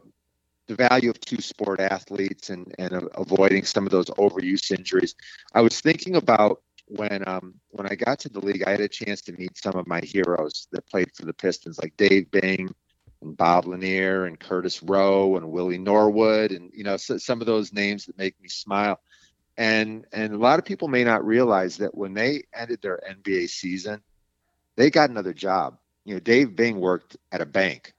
[0.67, 5.15] the value of two sport athletes and, and uh, avoiding some of those overuse injuries.
[5.53, 8.87] I was thinking about when um, when I got to the league, I had a
[8.87, 12.73] chance to meet some of my heroes that played for the Pistons, like Dave Bing
[13.21, 17.47] and Bob Lanier and Curtis Rowe and Willie Norwood, and you know so, some of
[17.47, 18.99] those names that make me smile.
[19.57, 23.49] And and a lot of people may not realize that when they ended their NBA
[23.49, 24.01] season,
[24.75, 25.77] they got another job.
[26.05, 27.93] You know, Dave Bing worked at a bank.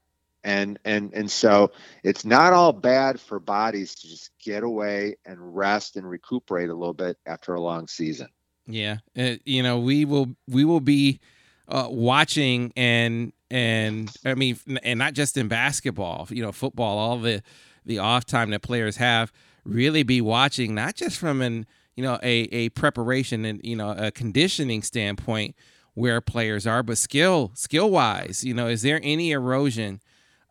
[0.45, 1.71] And and and so
[2.03, 6.75] it's not all bad for bodies to just get away and rest and recuperate a
[6.75, 8.29] little bit after a long season.
[8.67, 11.19] Yeah, uh, you know we will we will be
[11.67, 17.17] uh, watching and and I mean and not just in basketball, you know, football, all
[17.17, 17.41] the
[17.83, 19.31] the off time that players have,
[19.63, 21.65] really be watching not just from an
[21.95, 25.55] you know a a preparation and you know a conditioning standpoint,
[25.95, 30.01] where players are, but skill skill wise, you know, is there any erosion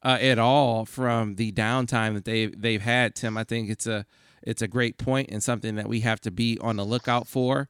[0.05, 3.15] uh, at all from the downtime that they they've had?
[3.15, 4.07] Tim, I think it's a
[4.43, 7.69] it's a great point and something that we have to be on the lookout for.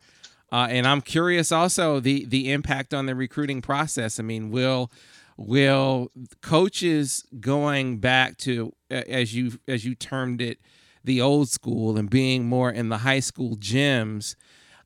[0.52, 4.18] Uh, and I'm curious also the the impact on the recruiting process.
[4.20, 4.90] I mean, will
[5.36, 6.10] will
[6.42, 10.58] coaches going back to as you as you termed it
[11.02, 14.36] the old school and being more in the high school gyms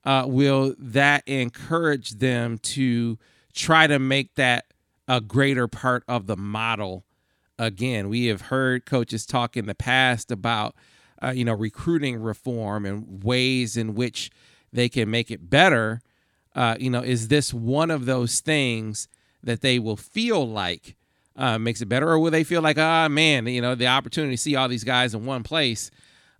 [0.04, 3.18] uh, will that encourage them to
[3.54, 4.64] try to make that
[5.06, 7.04] a greater part of the model?
[7.58, 10.74] Again, we have heard coaches talk in the past about,
[11.22, 14.30] uh, you know, recruiting reform and ways in which
[14.72, 16.00] they can make it better.
[16.54, 19.08] Uh, you know, is this one of those things
[19.42, 20.96] that they will feel like
[21.36, 23.86] uh, makes it better, or will they feel like, ah, oh, man, you know, the
[23.86, 25.90] opportunity to see all these guys in one place,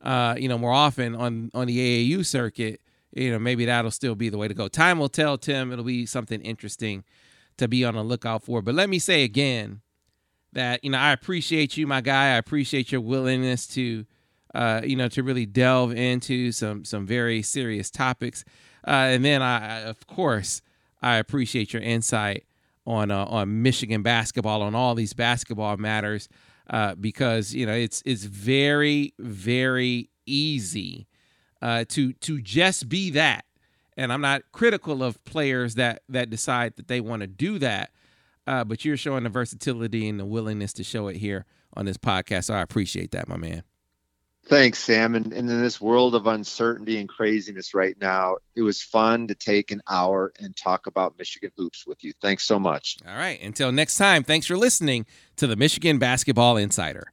[0.02, 1.78] uh, you know, more often on on the
[2.16, 2.80] AAU circuit
[3.12, 4.68] you know, maybe that'll still be the way to go.
[4.68, 5.72] Time will tell, Tim.
[5.72, 7.04] It'll be something interesting
[7.56, 8.62] to be on the lookout for.
[8.62, 9.80] But let me say again
[10.52, 12.34] that, you know, I appreciate you, my guy.
[12.34, 14.06] I appreciate your willingness to,
[14.54, 18.44] uh, you know, to really delve into some some very serious topics.
[18.86, 20.62] Uh, and then I, of course,
[21.02, 22.44] I appreciate your insight
[22.86, 26.28] on uh, on Michigan basketball, on all these basketball matters,
[26.70, 31.06] uh, because you know it's it's very very easy
[31.60, 33.44] uh, to to just be that.
[33.96, 37.90] And I'm not critical of players that that decide that they want to do that,
[38.48, 41.44] uh, but you're showing the versatility and the willingness to show it here
[41.74, 42.44] on this podcast.
[42.44, 43.62] So I appreciate that, my man.
[44.46, 45.14] Thanks, Sam.
[45.14, 49.34] And, and, in this world of uncertainty and craziness right now, it was fun to
[49.34, 52.14] take an hour and talk about Michigan hoops with you.
[52.22, 52.96] Thanks so much.
[53.06, 53.38] All right.
[53.42, 55.04] Until next time, thanks for listening
[55.36, 57.12] to the Michigan Basketball Insider.